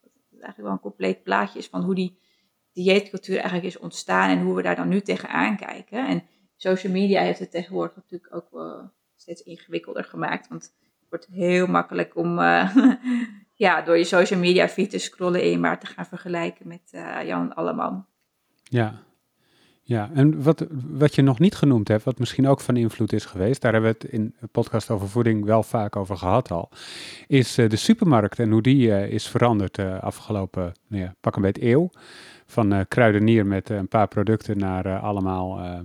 [0.00, 2.18] dat eigenlijk wel een compleet plaatje is van hoe die
[2.72, 6.06] dieetcultuur eigenlijk is ontstaan en hoe we daar dan nu tegenaan kijken.
[6.06, 6.22] En
[6.56, 11.66] social media heeft het tegenwoordig natuurlijk ook wel steeds ingewikkelder gemaakt, want het wordt heel
[11.66, 12.76] makkelijk om uh,
[13.64, 16.92] ja, door je social media feed te scrollen en je maar te gaan vergelijken met
[16.92, 18.06] uh, Jan Alleman.
[18.62, 19.02] Ja,
[19.86, 23.24] ja, en wat, wat je nog niet genoemd hebt, wat misschien ook van invloed is
[23.24, 26.70] geweest, daar hebben we het in een podcast over voeding wel vaak over gehad al,
[27.26, 31.36] is uh, de supermarkt en hoe die uh, is veranderd de afgelopen nou ja, pak
[31.36, 31.90] een beetje eeuw
[32.46, 35.82] van kruidenier met een paar producten naar allemaal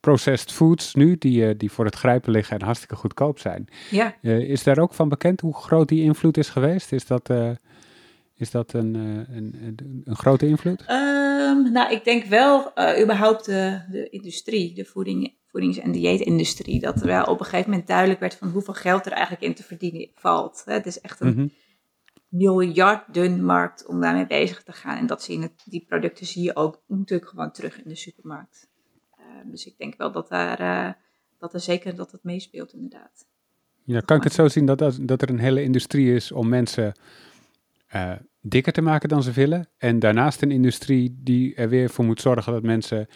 [0.00, 3.68] processed foods nu, die, die voor het grijpen liggen en hartstikke goedkoop zijn.
[3.90, 4.14] Ja.
[4.22, 6.92] is daar ook van bekend hoe groot die invloed is geweest?
[6.92, 7.30] Is dat,
[8.38, 9.54] is dat een, een,
[10.04, 10.80] een, grote invloed?
[10.80, 12.72] Um, nou, ik denk wel
[13.02, 17.70] überhaupt de, de industrie, de voeding, voedings- en dieetindustrie, dat er wel op een gegeven
[17.70, 20.62] moment duidelijk werd van hoeveel geld er eigenlijk in te verdienen valt.
[20.64, 21.52] Het is echt een...
[22.28, 24.98] Miljarden markt om daarmee bezig te gaan.
[24.98, 28.68] En dat zie je, die producten zie je ook natuurlijk gewoon terug in de supermarkt.
[29.18, 30.92] Uh, dus ik denk wel dat, daar, uh,
[31.38, 33.26] dat er zeker dat het meespeelt inderdaad.
[33.84, 36.48] Ja, kan ik het zo zien dat, dat, dat er een hele industrie is om
[36.48, 36.92] mensen
[37.94, 39.68] uh, dikker te maken dan ze willen.
[39.78, 43.08] En daarnaast een industrie die er weer voor moet zorgen dat mensen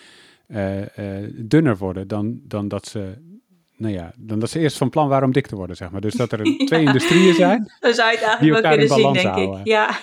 [0.49, 0.87] uh, uh,
[1.35, 3.31] dunner worden dan, dan dat ze.
[3.77, 6.01] Nou ja, dan dat ze eerst van plan waren om dik te worden, zeg maar.
[6.01, 7.73] Dus dat er twee industrieën zijn.
[7.81, 9.61] Zo zou je het eigenlijk wel kunnen zien, denk houden.
[9.61, 9.66] ik.
[9.66, 9.99] Ja,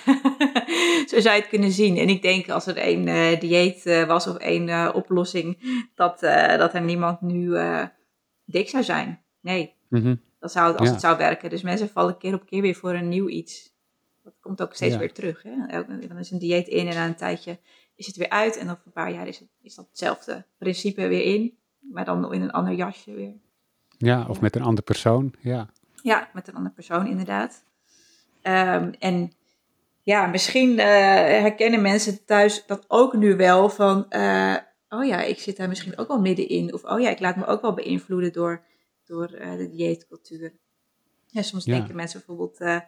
[1.11, 1.97] zo zou je het kunnen zien.
[1.97, 5.57] En ik denk als er één uh, dieet was of één oplossing,
[5.95, 6.19] dat,
[6.57, 7.57] dat er niemand nu
[8.45, 9.21] dik zou zijn.
[9.41, 10.21] Nee, mm -hmm.
[10.39, 10.93] dat zou, als ja.
[10.93, 11.49] het zou werken.
[11.49, 13.73] Dus mensen vallen keer op keer weer voor een nieuw iets
[14.23, 15.43] dat komt ook steeds weer terug.
[15.43, 15.83] Hè?
[16.07, 17.59] Dan is een dieet in en na een tijdje
[17.95, 18.57] is het weer uit.
[18.57, 21.57] En over een paar jaar is, het, is dat hetzelfde principe weer in.
[21.79, 23.33] Maar dan in een ander jasje weer.
[23.97, 25.33] Ja, of met een andere persoon.
[25.39, 25.69] Ja,
[26.03, 27.63] ja met een andere persoon inderdaad.
[28.43, 29.31] Um, en
[30.03, 34.05] ja, misschien uh, herkennen mensen thuis dat ook nu wel van...
[34.09, 34.55] Uh,
[34.89, 36.73] oh ja, ik zit daar misschien ook wel middenin.
[36.73, 38.63] Of oh ja, ik laat me ook wel beïnvloeden door,
[39.05, 40.53] door uh, de dieetcultuur.
[41.27, 41.75] Ja, soms ja.
[41.75, 42.83] denken mensen bijvoorbeeld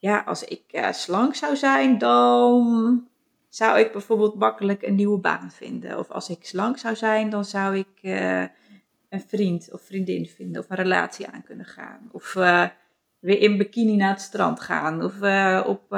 [0.00, 3.08] ja, als ik uh, slank zou zijn, dan
[3.48, 5.98] zou ik bijvoorbeeld makkelijk een nieuwe baan vinden.
[5.98, 8.40] Of als ik slank zou zijn, dan zou ik uh,
[9.08, 12.08] een vriend of vriendin vinden of een relatie aan kunnen gaan.
[12.12, 12.68] Of uh,
[13.18, 15.02] weer in bikini naar het strand gaan.
[15.02, 15.14] Of
[15.66, 15.92] op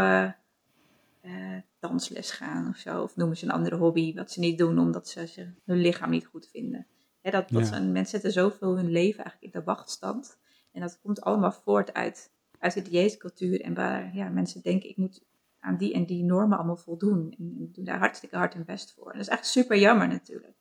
[1.79, 3.03] dansles gaan of zo.
[3.03, 6.27] Of noemen ze een andere hobby wat ze niet doen omdat ze, hun lichaam niet
[6.27, 6.87] goed vinden.
[7.21, 7.81] Hè, dat, dat ja.
[7.81, 10.39] mensen zetten zoveel hun leven eigenlijk in de wachtstand.
[10.73, 12.32] En dat komt allemaal voort uit
[12.63, 15.25] uit de dieetcultuur en waar ja, mensen denken ik moet
[15.61, 17.35] aan die en die normen allemaal voldoen.
[17.39, 19.07] En doen daar hartstikke hard hun best voor.
[19.07, 20.57] En dat is echt super jammer natuurlijk.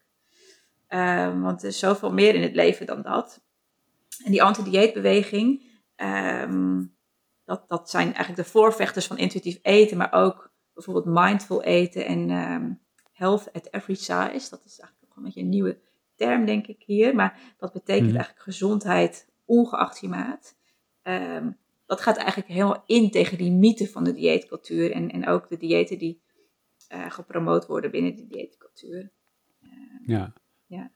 [0.87, 3.41] Um, want er is zoveel meer in het leven dan dat.
[4.23, 5.63] En die anti-dieetbeweging,
[5.95, 6.95] um,
[7.45, 12.29] dat, dat zijn eigenlijk de voorvechters van intuïtief eten, maar ook bijvoorbeeld mindful eten en
[12.29, 12.79] um,
[13.11, 14.49] health at every size.
[14.49, 15.79] Dat is eigenlijk ook een beetje een nieuwe
[16.15, 17.15] term, denk ik hier.
[17.15, 20.55] Maar dat betekent mm eigenlijk gezondheid ongeacht je maat.
[21.03, 21.57] Um,
[21.91, 25.57] dat gaat eigenlijk helemaal in tegen die mythe van de dieetcultuur en, en ook de
[25.57, 26.21] diëten die
[26.93, 29.11] uh, gepromoot worden binnen de dieetcultuur.
[29.61, 29.69] Uh,
[30.05, 30.33] ja.
[30.65, 30.91] ja.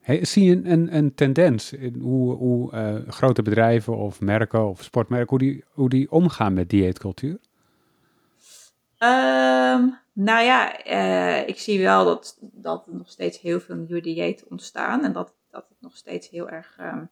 [0.00, 4.82] Hey, zie je een, een, tendens in hoe, hoe uh, grote bedrijven of merken of
[4.82, 7.38] sportmerken, hoe die, hoe die omgaan met dieetcultuur?
[8.98, 10.86] Um, nou ja,
[11.46, 15.34] ik zie wel dat, dat er nog steeds heel veel nieuwe diëten ontstaan en dat,
[15.50, 17.02] dat het nog steeds heel erg um, uh,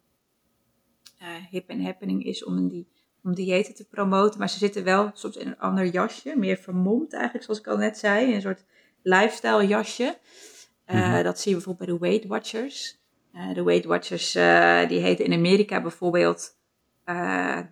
[1.50, 2.88] hip en happening is om, een die,
[3.22, 4.38] om diëten te promoten.
[4.38, 7.76] Maar ze zitten wel soms in een ander jasje, meer vermomd eigenlijk, zoals ik al
[7.76, 8.34] net zei.
[8.34, 8.64] Een soort
[9.02, 10.18] lifestyle jasje.
[10.86, 12.98] Uh, Dat zie je bijvoorbeeld bij de Weight Watchers.
[13.34, 14.32] Uh, de Weight Watchers
[14.88, 16.56] die heten in Amerika bijvoorbeeld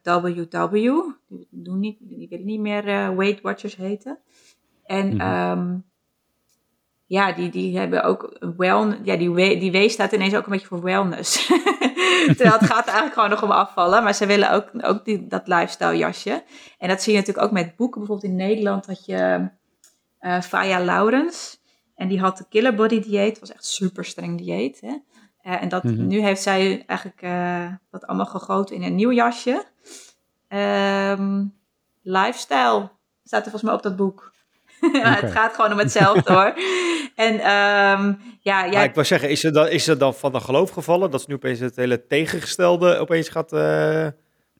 [0.02, 0.72] WW.
[1.28, 4.18] Die, doen niet, die willen niet meer Weight Watchers heten.
[4.84, 5.84] En mm -hmm.
[7.06, 10.66] Ja, die, die hebben ook wel, ja, die, die W staat ineens ook een beetje
[10.66, 11.46] voor wellness.
[12.36, 14.02] Terwijl het gaat eigenlijk gewoon nog om afvallen.
[14.02, 16.42] Maar ze willen ook, ook die, dat lifestyle jasje.
[16.78, 18.00] En dat zie je natuurlijk ook met boeken.
[18.00, 19.48] Bijvoorbeeld in Nederland had je
[20.20, 21.60] uh, Faya Laurens.
[21.94, 23.30] En die had de Killer Body dieet.
[23.30, 24.80] Dat was echt super streng dieet.
[24.80, 24.88] Hè?
[24.88, 26.06] Uh, en dat, mm-hmm.
[26.06, 29.64] nu heeft zij eigenlijk uh, dat allemaal gegoten in een nieuw jasje.
[30.48, 31.54] Um,
[32.02, 32.90] lifestyle
[33.24, 34.32] staat er volgens mij op dat boek.
[34.86, 35.20] Okay.
[35.20, 36.54] het gaat gewoon om hetzelfde hoor.
[37.14, 38.84] En um, ja, jij...
[38.84, 41.34] ik wou zeggen, is het, dan, is dan van de geloof gevallen dat ze nu
[41.34, 44.06] opeens het hele tegengestelde opeens gaat uh,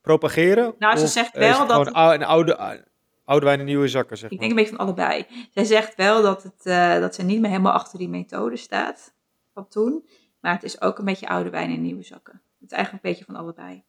[0.03, 0.75] propageren?
[0.79, 1.87] Nou, ze zegt wel dat...
[1.87, 1.97] Het...
[1.97, 2.83] een oude,
[3.25, 5.27] oude wijn in nieuwe zakken, zeg Ik denk een beetje van allebei.
[5.51, 9.15] Zij zegt wel dat, het, uh, dat ze niet meer helemaal achter die methode staat
[9.55, 10.07] van toen.
[10.41, 12.43] Maar het is ook een beetje oude wijn in nieuwe zakken.
[12.61, 13.85] Het is eigenlijk een beetje van allebei.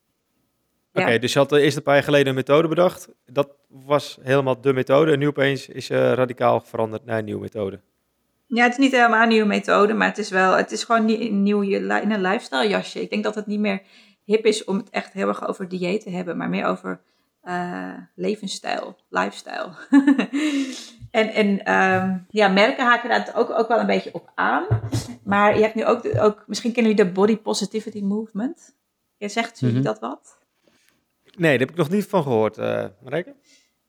[0.97, 3.09] Oké, dus je had eerst een paar jaar geleden een methode bedacht.
[3.25, 5.11] Dat was helemaal de methode.
[5.11, 7.79] En nu opeens is je radicaal veranderd naar een nieuwe methode.
[8.47, 11.09] Ja, het is niet helemaal een nieuwe methode, maar het is wel, het is gewoon
[11.09, 13.01] een nieuw in een lifestyle jasje.
[13.01, 13.81] Ik denk dat het niet meer
[14.23, 17.01] hip is om het echt heel erg over dieet te hebben, maar meer over
[17.43, 19.71] uh, levensstijl, lifestyle.
[21.11, 24.65] en en um, ja, merken haken daar ook, ook wel een beetje op aan.
[25.23, 28.75] Maar je hebt nu ook, ook misschien kennen jullie de body positivity movement.
[29.17, 29.91] Je zegt jullie mm -hmm.
[29.91, 30.36] dat wat?
[31.37, 32.85] Nee, daar heb ik nog niet van gehoord, uh.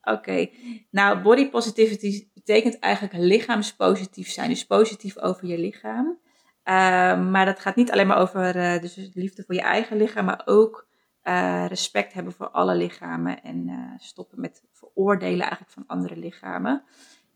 [0.01, 0.49] Oké,
[0.91, 6.07] nou body positivity betekent eigenlijk lichaamspositief zijn, dus positief over je lichaam.
[6.07, 10.25] Uh, maar dat gaat niet alleen maar over uh, dus liefde voor je eigen lichaam,
[10.25, 10.87] maar ook
[11.23, 16.83] uh, respect hebben voor alle lichamen en stoppen met veroordelen eigenlijk van andere lichamen.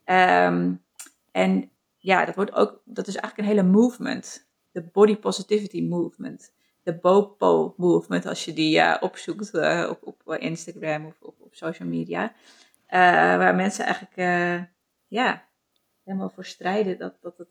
[0.06, 0.84] Um,
[1.32, 6.54] en ja, dat, wordt ook, dat is eigenlijk een hele movement, de body positivity movement
[6.84, 11.56] de BOPO movement, als je die uh, opzoekt uh, op, op Instagram of op, op
[11.56, 12.34] social media.
[12.88, 14.16] Waar mensen eigenlijk
[15.08, 15.46] ja,
[16.04, 17.48] helemaal voor strijden dat, dat, dat,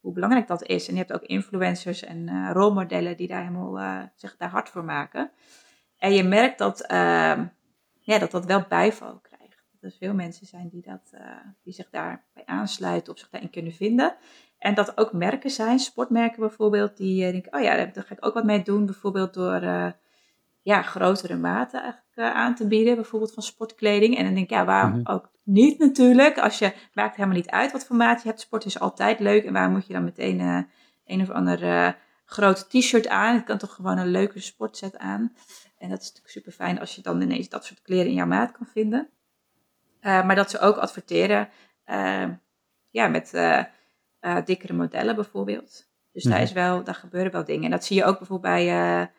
[0.00, 0.88] hoe belangrijk dat is.
[0.88, 5.30] En je hebt ook influencers en rolmodellen die daar helemaal zich daar hard voor maken.
[5.98, 7.46] En je merkt dat, ehm,
[8.00, 9.64] ja, dat dat wel bijval krijgt.
[9.72, 11.20] Dat er veel mensen zijn die, dat,
[11.62, 14.16] die zich daarbij aansluiten of zich daarin kunnen vinden.
[14.58, 18.26] En dat ook merken zijn, sportmerken bijvoorbeeld, die uh, denken, oh ja, daar ga ik
[18.26, 18.86] ook wat mee doen.
[18.86, 19.90] Bijvoorbeeld door uh,
[20.62, 24.16] ja, grotere maten eigenlijk, aan te bieden, bijvoorbeeld van sportkleding.
[24.16, 25.12] En dan denk ik, ja, waarom mhm.
[25.12, 26.38] ook niet natuurlijk?
[26.38, 28.40] Als je, maakt helemaal niet uit wat voor maat je hebt.
[28.40, 29.44] Sport is altijd leuk.
[29.44, 30.68] En waarom moet je dan meteen
[31.06, 31.94] een of ander
[32.24, 33.34] groot t-shirt aan?
[33.34, 35.32] Het kan toch gewoon een leuke sportset aan.
[35.78, 38.26] En dat is natuurlijk super fijn als je dan ineens dat soort kleren in jouw
[38.26, 39.08] maat kan vinden.
[40.00, 41.48] Maar dat ze ook adverteren
[42.90, 43.32] ja, met
[44.26, 45.88] uh, dikkere modellen bijvoorbeeld.
[46.12, 47.64] Dus daar, is wel, daar gebeuren wel dingen.
[47.64, 49.10] En dat zie je ook bijvoorbeeld bij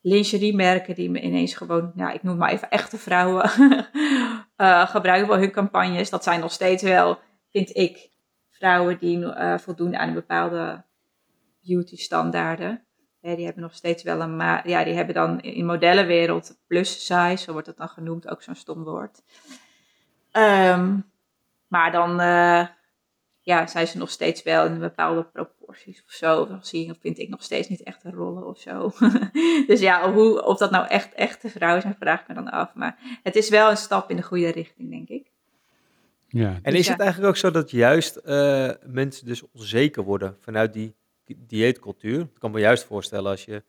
[0.00, 3.48] lingeriemerken die ineens gewoon, ja, ik noem maar even echte vrouwen,
[4.94, 6.10] gebruiken voor hun campagnes.
[6.10, 7.18] Dat zijn nog steeds wel,
[7.50, 8.10] vind ik,
[8.50, 10.84] vrouwen die voldoen aan een bepaalde
[11.62, 12.84] beauty standaarden
[13.32, 17.44] die hebben nog steeds wel een, maar ja, die hebben dan in modellenwereld plus size,
[17.44, 19.22] zo wordt het dan genoemd, ook zo'n stom woord.
[20.30, 20.98] Ehm,
[21.68, 22.66] maar dan uh,
[23.44, 26.46] ja, zijn ze nog steeds wel in bepaalde proporties of zo.
[26.46, 28.92] Dan zie je, vind ik nog steeds niet echt een rollen of zo.
[29.66, 32.74] dus ja, hoe, of dat nou echt echte vrouwen zijn, vraag ik me dan af.
[32.74, 35.30] Maar het is wel een stap in de goede richting, denk ik.
[36.28, 36.58] Ja.
[36.62, 40.72] En dus is het eigenlijk ook zo dat juist uh, mensen dus onzeker worden vanuit
[40.72, 40.94] die
[41.36, 42.20] dieetcultuur.
[42.20, 43.62] Ik kan me juist voorstellen als je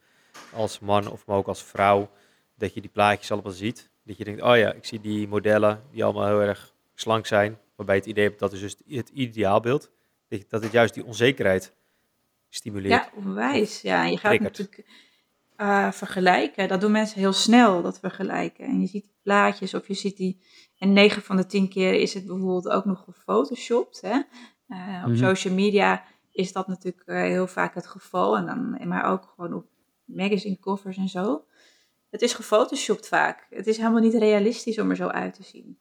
[0.53, 2.09] als man of maar ook als vrouw,
[2.57, 3.89] dat je die plaatjes allemaal ziet.
[4.03, 7.57] Dat je denkt, oh ja, ik zie die modellen die allemaal heel erg slank zijn.
[7.75, 9.91] Waarbij je het idee hebt dat is dus het ideaalbeeld.
[10.47, 11.73] Dat het juist die onzekerheid
[12.49, 13.03] stimuleert.
[13.03, 13.81] Ja, onwijs.
[13.81, 14.85] Ja, je gaat natuurlijk
[15.57, 16.67] uh, vergelijken.
[16.67, 18.65] Dat doen mensen heel snel, dat vergelijken.
[18.65, 20.41] En je ziet plaatjes of je ziet die...
[20.77, 24.01] En 9 van de 10 keer is het bijvoorbeeld ook nog gefotoshopt.
[24.01, 24.21] Hè?
[24.67, 25.15] Uh, op mhm.
[25.15, 28.37] social media is dat natuurlijk eh, heel vaak het geval.
[28.37, 29.65] En dan, maar ook gewoon op
[30.05, 31.45] magazine covers en zo.
[32.09, 33.47] Het is gefotoshopt vaak.
[33.49, 35.79] Het is helemaal niet realistisch om er zo uit te zien.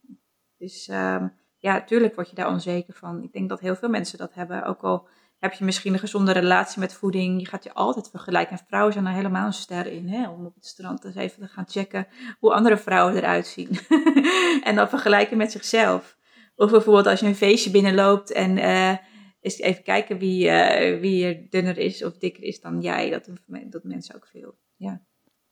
[0.58, 1.32] Dus um,
[1.64, 3.22] ja, natuurlijk word je daar onzeker van.
[3.22, 4.64] Ik denk dat heel veel mensen dat hebben.
[4.64, 5.08] Ook al
[5.38, 7.40] heb je misschien een gezonde relatie met voeding.
[7.40, 8.58] Je gaat je altijd vergelijken.
[8.58, 10.08] En vrouwen zijn er helemaal een ster in.
[10.08, 10.28] Hè?
[10.28, 12.06] Om op het strand eens even te gaan checken
[12.38, 13.78] hoe andere vrouwen eruit zien.
[14.68, 16.16] en dan vergelijken met zichzelf.
[16.56, 18.56] Of bijvoorbeeld als je een feestje binnenloopt en...
[18.56, 18.96] Uh,
[19.40, 23.10] even kijken wie, uh, wie er dunner is of dikker is dan jij.
[23.10, 24.58] Dat doen dat mensen ook veel.
[24.76, 25.02] Ja.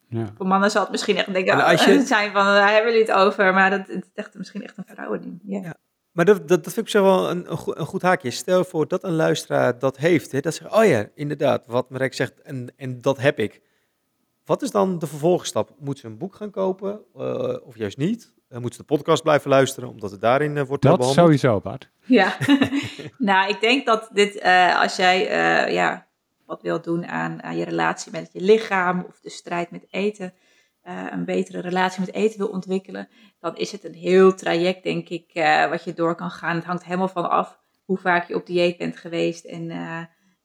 [0.09, 0.33] ja.
[0.37, 2.01] Voor mannen zal het misschien echt denken, oh, als je...
[2.07, 3.55] zijn van, daar hebben jullie het over.
[3.55, 5.41] Maar dat het is echt, misschien echt een vrouwending.
[5.45, 5.61] Ja.
[5.61, 5.77] ja.
[6.13, 8.31] Maar dat, dat, dat vind ik zo wel een, een, goed, een goed haakje.
[8.31, 10.33] Stel voor dat een luisteraar dat heeft.
[10.33, 13.61] Hè, dat zegt, oh ja, inderdaad, wat Marek zegt, en, en dat heb ik.
[14.45, 15.75] Wat is dan de vervolgstap?
[15.79, 18.33] Moet ze een boek gaan kopen uh, of juist niet?
[18.51, 21.17] Uh, moet ze de podcast blijven luisteren, omdat het daarin uh, wordt dat behandeld?
[21.17, 21.91] Dat sowieso, Bart.
[22.05, 22.37] Ja,
[23.19, 24.43] nou, ik denk dat dit,
[24.81, 25.25] als jij
[25.73, 26.07] ja,
[26.47, 30.35] wat wilt doen aan, aan je relatie met je lichaam of de strijd met eten,
[30.83, 33.09] een betere relatie met eten wil ontwikkelen,
[33.41, 35.31] dan is het een heel traject, denk ik,
[35.71, 36.57] wat je door kan gaan.
[36.57, 39.65] Het hangt helemaal van af hoe vaak je op dieet bent geweest en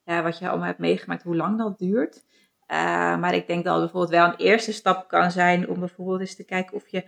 [0.04, 2.24] ja, wat je allemaal hebt meegemaakt, hoe lang dat duurt.
[3.18, 6.36] Maar ik denk dat het bijvoorbeeld wel een eerste stap kan zijn om bijvoorbeeld eens
[6.36, 7.04] te kijken of je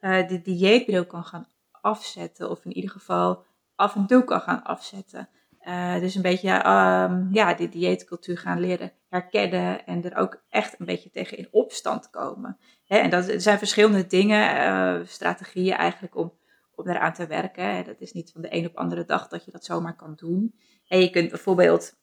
[0.00, 2.50] de dieetbril kan gaan afzetten.
[2.50, 5.28] Of in ieder geval af en toe kan gaan afzetten.
[6.00, 10.86] Dus een beetje um, ja, die dieetcultuur gaan leren herkennen en er ook echt een
[10.86, 12.58] beetje tegen in opstand komen.
[12.86, 16.32] En dat er zijn verschillende dingen, strategieën eigenlijk om,
[16.74, 17.84] om daaraan te werken.
[17.84, 20.54] Dat is niet van de een op andere dag dat je dat zomaar kan doen.
[20.88, 21.98] En je kunt bijvoorbeeld,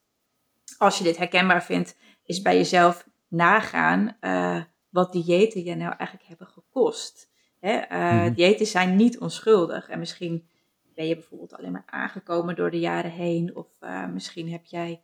[0.78, 6.28] als je dit herkenbaar vindt, is bij jezelf nagaan uh, wat diëten je nou eigenlijk
[6.28, 7.30] hebben gekost.
[7.60, 7.82] Hè?
[7.92, 9.90] Uh, Diëten zijn niet onschuldig.
[9.90, 10.48] En misschien
[10.96, 13.56] ben je bijvoorbeeld alleen maar aangekomen door de jaren heen.
[13.56, 15.02] Of uh, misschien heb jij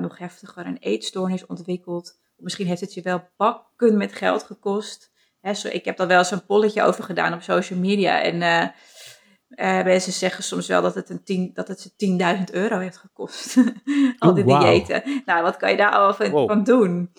[0.00, 2.20] nog heftiger een eetstoornis ontwikkeld.
[2.36, 5.12] Misschien heeft het je wel bakken met geld gekost.
[5.54, 8.20] Zo, ik heb daar wel eens een polletje over gedaan op social media.
[8.20, 8.34] En
[9.56, 11.90] uh, mensen zeggen soms wel dat het, een tien, dat het ze
[12.48, 13.56] 10.000 euro heeft gekost.
[14.18, 15.22] Al die diëten.
[15.24, 17.12] Nou, wat kan je daar al van, van doen?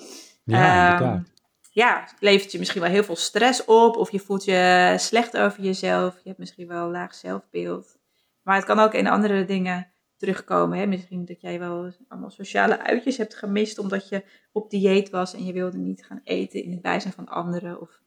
[0.43, 1.26] Ja, um,
[1.72, 3.97] ja, het levert je misschien wel heel veel stress op.
[3.97, 6.14] Of je voelt je slecht over jezelf.
[6.14, 7.97] Je hebt misschien wel een laag zelfbeeld.
[8.41, 10.78] Maar het kan ook in andere dingen terugkomen.
[10.78, 10.86] Hè?
[10.86, 13.78] Misschien dat jij wel allemaal sociale uitjes hebt gemist.
[13.78, 17.28] Omdat je op dieet was en je wilde niet gaan eten in het bijzijn van
[17.28, 17.82] anderen.
[17.82, 18.01] Of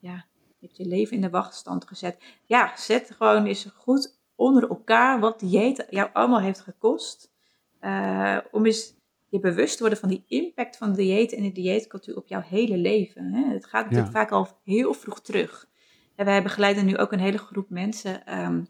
[0.00, 0.26] ja,
[0.58, 2.22] je hebt je leven in de wachtstand gezet.
[2.44, 7.32] Ja, zet gewoon eens goed onder elkaar wat dieet jou allemaal heeft gekost.
[7.80, 8.94] Uh, om eens
[9.28, 12.76] je bewust te worden van die impact van dieet en de dieetcultuur op jouw hele
[12.76, 13.32] leven.
[13.32, 13.52] Hè?
[13.52, 15.68] Het gaat natuurlijk vaak al heel vroeg terug.
[16.16, 18.66] En wij begeleiden nu ook een hele groep mensen um,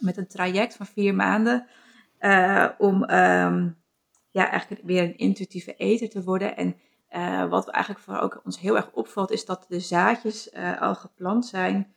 [0.00, 1.66] met een traject van vier maanden.
[2.24, 3.82] Uh, om um,
[4.30, 6.56] ja, eigenlijk weer een intuïtieve eter te worden.
[6.56, 6.76] En
[7.48, 11.94] wat eigenlijk voor ook ons heel erg opvalt, is dat de zaadjes al geplant zijn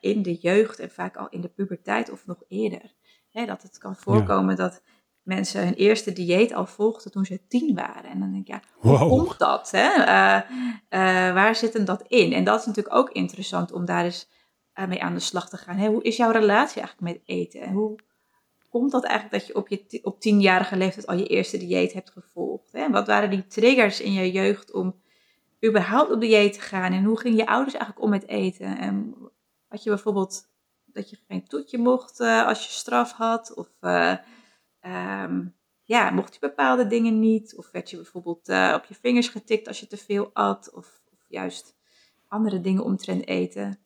[0.00, 2.94] in de jeugd en vaak al in de puberteit of nog eerder.
[3.30, 4.82] Hè, dat het kan voorkomen dat
[5.22, 8.10] mensen hun eerste dieet al volgden toen ze tien waren.
[8.10, 9.70] En dan denk je, ja, hoe komt dat?
[9.70, 9.88] Hè?
[11.32, 12.32] Waar zit hem dat in?
[12.32, 14.30] En dat is natuurlijk ook interessant om daar eens
[14.88, 15.76] mee aan de slag te gaan.
[15.76, 15.88] Hè?
[15.88, 17.60] Hoe is jouw relatie eigenlijk met eten?
[17.60, 17.98] En hoe
[18.74, 22.10] komt dat eigenlijk dat je op, je op tienjarige leeftijd al je eerste dieet hebt
[22.10, 22.72] gevolgd?
[22.72, 22.90] Hè?
[22.90, 25.00] Wat waren die triggers in je jeugd om
[25.64, 26.92] überhaupt op dieet te gaan?
[26.92, 28.78] En hoe gingen je ouders eigenlijk om met eten?
[28.78, 29.14] En
[29.68, 30.48] had je bijvoorbeeld
[30.84, 33.54] dat je geen toetje mocht als je straf had?
[33.54, 33.68] Of
[34.80, 37.56] um, ja, mocht je bepaalde dingen niet?
[37.56, 40.70] Of werd je bijvoorbeeld uh, op je vingers getikt als je te veel at?
[40.72, 41.76] Of, of, juist
[42.28, 43.78] andere dingen omtrent eten?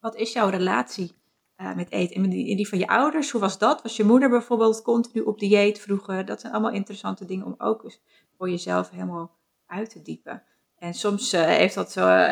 [0.00, 1.12] Wat is jouw relatie
[1.60, 2.16] uh, met eten?
[2.16, 3.82] En die, die, van je ouders, hoe was dat?
[3.82, 6.24] Was je moeder bijvoorbeeld continu op dieet vroeger?
[6.24, 8.00] Dat zijn allemaal interessante dingen om ook eens
[8.36, 9.36] voor jezelf helemaal
[9.66, 10.42] uit te diepen.
[10.78, 12.26] En soms uh, heeft dat zo,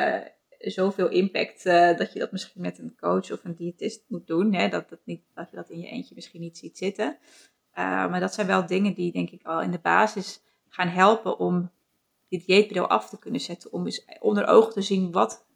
[0.58, 1.64] zoveel impact
[1.98, 4.54] dat je dat misschien met een coach of een diëtist moet doen.
[4.54, 4.68] Hè?
[4.68, 7.18] Dat, dat, niet, dat je dat in je eentje misschien niet ziet zitten.
[7.74, 11.70] Maar dat zijn wel dingen die denk ik al in de basis gaan helpen om
[12.28, 13.72] die dieetbril af te kunnen zetten.
[13.72, 15.46] Om eens onder ogen te zien wat,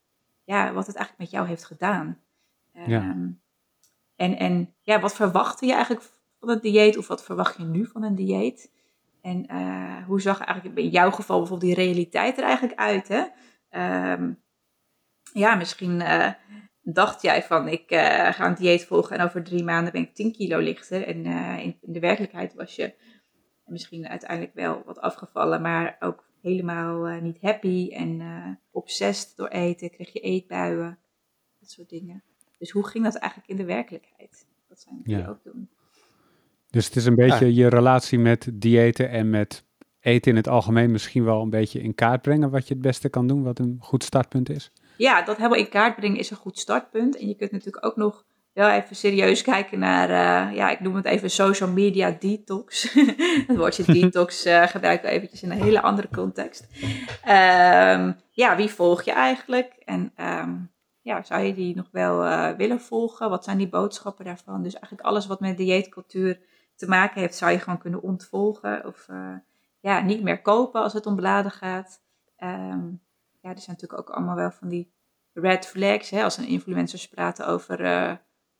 [0.44, 2.20] ja, wat het eigenlijk met jou heeft gedaan.
[2.72, 3.00] Ja.
[3.00, 3.28] Ehm,
[4.16, 6.06] en, en ja, wat verwachtte je eigenlijk
[6.40, 6.98] van het dieet?
[6.98, 8.72] Of wat verwacht je nu van een dieet?
[9.22, 13.08] En uh, hoe zag eigenlijk in jouw geval bijvoorbeeld die realiteit er eigenlijk uit?
[13.08, 13.24] Hè?
[14.12, 14.42] Um,
[15.32, 16.32] ja, misschien uh,
[16.82, 20.14] dacht jij van ik uh, ga een dieet volgen en over drie maanden ben ik
[20.14, 21.06] 10 kilo lichter.
[21.06, 21.26] En
[21.60, 22.94] in, in, de werkelijkheid was je
[23.64, 28.22] misschien uiteindelijk wel wat afgevallen, maar ook helemaal niet happy en
[28.70, 29.90] obsessed door eten.
[29.90, 30.98] Kreeg je eetbuien,
[31.58, 32.22] dat soort dingen.
[32.58, 34.46] Dus hoe ging dat eigenlijk in de werkelijkheid?
[34.68, 35.28] Dat zijn die ja.
[35.28, 35.68] ook doen.
[36.70, 39.64] Dus het is een beetje je relatie met diëten en met
[40.00, 43.08] eten in het algemeen misschien wel een beetje in kaart brengen wat je het beste
[43.08, 46.36] kan doen, wat een goed startpunt is ja, dat helemaal in kaart brengen is een
[46.36, 47.16] goed startpunt.
[47.16, 50.94] En je kunt natuurlijk ook nog wel even serieus kijken naar, uh, ja, ik noem
[50.94, 52.92] het even social media detox.
[53.46, 56.66] het woordje detox uh, gebruik ik eventjes in een hele andere context.
[57.28, 59.72] Um, ja, wie volg je eigenlijk?
[59.84, 60.70] En um,
[61.06, 63.30] ja, zou je die nog wel uh, willen volgen?
[63.30, 64.62] Wat zijn die boodschappen daarvan?
[64.62, 66.40] Dus eigenlijk alles wat met dieetcultuur
[66.74, 68.86] te maken heeft, zou je gewoon kunnen ontvolgen.
[68.86, 69.08] Of
[69.80, 72.00] ja, niet meer kopen als het om bladen gaat.
[72.38, 73.00] Um,
[73.40, 74.92] ja, er zijn natuurlijk ook allemaal wel van die
[75.32, 76.10] red flags.
[76.10, 78.12] Hè, als een influencers praten over uh,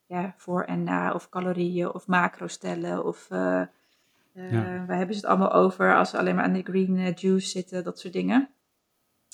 [0.07, 3.05] ja, voor en na, of calorieën, of macro stellen.
[3.05, 4.85] Of ja.
[4.87, 7.85] waar hebben ze het allemaal over als ze alleen maar aan de green juice zitten,
[7.85, 8.49] dat soort dingen.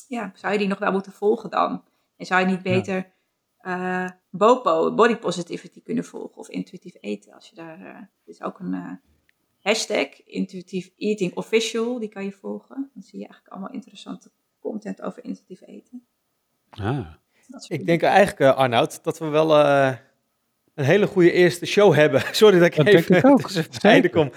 [0.08, 1.82] Ja, zou je die nog wel moeten volgen dan?
[2.22, 3.12] En zou je niet beter
[3.62, 4.20] ja.
[4.30, 7.32] BOPO, body positivity, kunnen volgen of intuïtief eten?
[7.32, 9.00] Als je daar, uh, is ook een
[9.60, 12.90] hashtag, intuïtief eating official, die kan je volgen.
[12.94, 16.06] Dan zie je eigenlijk allemaal interessante content over intuïtief eten.
[16.70, 17.06] Ah.
[17.68, 19.92] Ik denk eigenlijk, uh, Arnoud, dat we wel uh,
[20.74, 22.22] een hele goede eerste show hebben.
[22.32, 24.30] Sorry dat ik dat even tussen beide kom.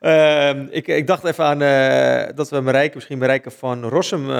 [0.00, 4.30] Uh, ik, ik dacht even aan uh, dat we Marijke, misschien Marijke van Rossum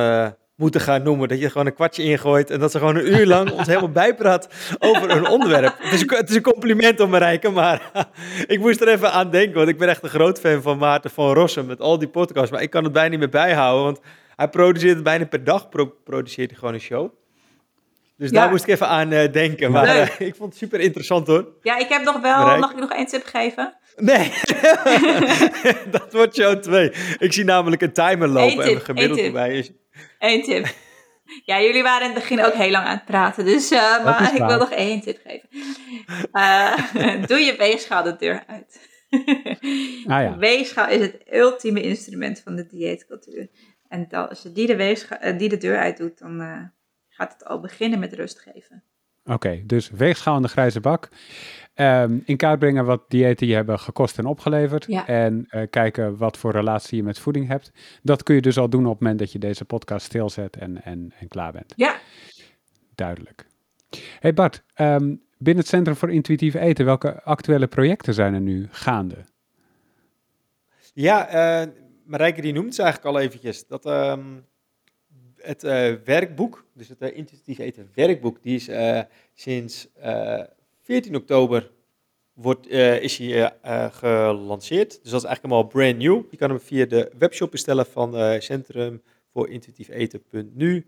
[0.56, 1.28] moeten gaan noemen.
[1.28, 3.90] Dat je gewoon een kwartje ingooit en dat ze gewoon een uur lang ons helemaal
[4.04, 4.48] bijpraat
[4.78, 5.74] over een onderwerp.
[5.78, 7.90] Het is, een, het is een compliment om Marijke, maar
[8.46, 9.54] ik moest er even aan denken.
[9.54, 12.50] Want ik ben echt een groot fan van Maarten van Rossum met al die podcasts.
[12.50, 14.00] Maar ik kan het bijna niet meer bijhouden, want
[14.36, 15.68] hij produceert bijna per dag,
[16.04, 17.10] produceert hij gewoon een show.
[18.16, 19.70] Dus daar moest ik even aan uh, denken.
[19.70, 21.46] Maar uh, ik vond het super interessant hoor.
[21.62, 22.58] Ja, ik heb nog wel.
[22.58, 23.76] Mag ik nog één tip geven?
[23.96, 24.32] Nee,
[25.90, 26.92] dat wordt show 2.
[27.18, 29.70] Ik zie namelijk een timer lopen en gemiddeld erbij is.
[30.18, 30.66] Eén tip.
[31.44, 34.34] Ja, jullie waren in het begin ook heel lang aan het praten, dus uh, maar
[34.34, 35.48] ik wil nog één tip geven.
[37.28, 38.90] doe je weegschaal de deur uit.
[40.06, 40.36] ah, ja.
[40.36, 43.48] Weegschaal is het ultieme instrument van de dieetcultuur.
[43.88, 46.70] En dat, als je die de, weegschaal, die de deur uit doet, dan
[47.22, 48.82] gaat het al beginnen met rust geven.
[49.24, 51.08] Oké, dus weegschaal in de grijze bak.
[51.74, 54.86] Ehm, in kaart brengen wat diëten je hebben gekost en opgeleverd.
[55.06, 57.72] En uh, kijken wat voor relatie je met voeding hebt.
[58.02, 60.84] Dat kun je dus al doen op het moment dat je deze podcast stilzet en,
[60.84, 61.72] en, en klaar bent.
[61.76, 61.96] Ja.
[62.94, 63.46] Duidelijk.
[64.18, 68.68] Hey Bart, um, binnen het Centrum voor Intuïtief Eten, welke actuele projecten zijn er nu
[68.70, 69.16] gaande?
[70.94, 71.72] Ja, uh,
[72.04, 73.66] Marijke die noemt ze eigenlijk al eventjes.
[73.66, 74.46] Dat, um,
[75.42, 79.00] het uh, werkboek, dus het uh, intuïtief eten werkboek, die is uh,
[79.34, 79.88] sinds
[80.82, 81.70] 14 oktober
[82.32, 83.52] wordt, is hij,
[83.90, 84.90] gelanceerd.
[85.02, 86.22] Dus dat is eigenlijk allemaal brand new.
[86.30, 90.86] Je kan hem via de webshop bestellen van Centrum voor Intuïtief Eten.nu.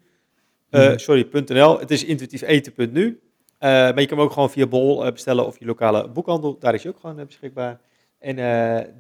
[0.71, 0.99] Mm.
[0.99, 1.79] Sorry, .nl.
[1.79, 3.21] Het is intuïtiefeten.nu.
[3.59, 6.59] maar je kan hem ook gewoon via Bol bestellen of je lokale boekhandel.
[6.59, 7.81] Daar is hij ook gewoon beschikbaar.
[8.19, 8.37] En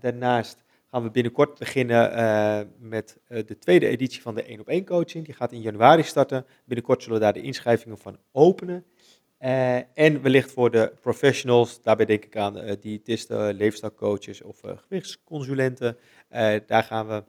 [0.00, 0.63] daarnaast
[0.94, 4.84] gaan we binnenkort beginnen uh, met uh, de tweede editie van de 1 op 1
[4.84, 5.24] coaching.
[5.24, 6.46] Die gaat in januari starten.
[6.64, 8.84] Binnenkort zullen we daar de inschrijvingen van openen.
[9.40, 15.96] Uh, en wellicht voor de professionals, daarbij denk ik aan diëtisten, leefstijlcoaches of gewichtsconsulenten.
[16.66, 17.24] daar gaan we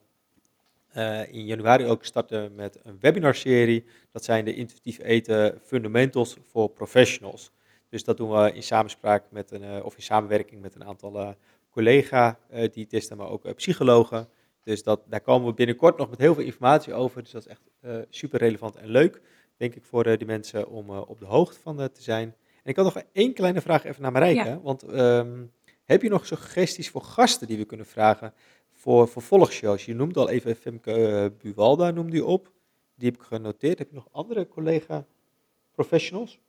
[1.32, 3.86] in januari ook starten met een webinarserie.
[4.12, 7.52] Dat zijn de intuïtief eten fundamentals voor professionals.
[7.90, 11.36] Dus dat doen we in samenspraak met een, of in samenwerking met een aantal
[11.76, 14.28] collega-diëtisten, maar ook psychologen.
[14.64, 17.24] Dus dat, daar komen we binnenkort nog met heel veel informatie over.
[17.24, 17.70] Dus dat is echt
[18.10, 19.22] super relevant en leuk,
[19.58, 22.36] denk ik, voor de mensen om op de hoogte van te zijn.
[22.64, 24.50] En ik had nog één kleine vraag even naar Marijke.
[24.50, 24.60] Ja.
[24.62, 25.52] Want um,
[25.84, 28.34] heb je nog suggesties voor gasten die we kunnen vragen
[28.72, 29.86] voor vervolgshows?
[29.86, 32.52] Je noemde al even Femke Buwalda, noemde je op.
[32.96, 33.78] Die heb ik genoteerd.
[33.78, 36.40] Heb je nog andere collega-professionals?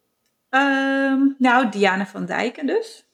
[0.50, 3.06] Um, nou, Diana van Dijken dus.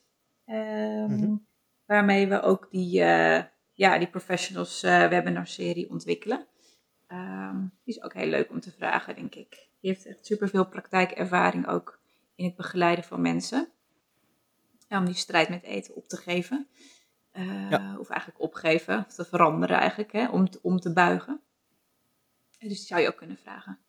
[0.47, 1.45] Um, mm -hmm.
[1.93, 6.47] Waarmee we ook die, uh, ja, die professionals uh, webinar serie ontwikkelen.
[7.07, 9.49] Um, die is ook heel leuk om te vragen, denk ik.
[9.79, 11.99] Die heeft echt superveel praktijkervaring ook
[12.35, 13.71] in het begeleiden van mensen.
[14.87, 16.67] Ja, om die strijd met eten op te geven.
[17.33, 17.97] Uh, ja.
[17.99, 21.41] Of eigenlijk opgeven, of te veranderen eigenlijk, hè, om, te, om te buigen.
[22.59, 23.79] Dus die zou je ook kunnen vragen.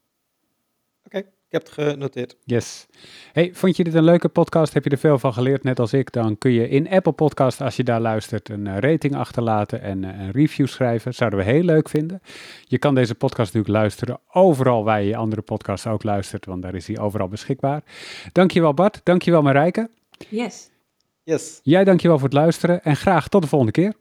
[1.04, 2.36] Oké, okay heb het genoteerd.
[2.44, 2.86] Yes.
[3.32, 4.74] Hey, vond je dit een leuke podcast?
[4.74, 6.12] Heb je er veel van geleerd, net als ik?
[6.12, 10.04] Dan kun je in Apple Podcast, als je daar luistert, een eh, rating achterlaten en
[10.04, 11.14] eh, een review schrijven.
[11.14, 12.22] Zouden we heel leuk vinden.
[12.64, 16.74] Je kan deze podcast natuurlijk luisteren overal waar je andere podcasts ook luistert, want daar
[16.74, 17.82] is hij overal beschikbaar.
[18.32, 19.90] Dankjewel Bart, dankjewel Marijke.
[20.28, 20.70] Yes.
[21.22, 21.60] Yes.
[21.62, 23.94] Jij dankjewel voor het luisteren en graag tot de volgende keer.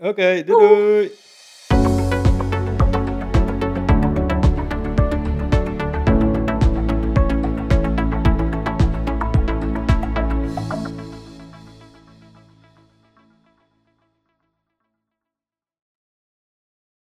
[0.00, 1.10] Oké, doei doei.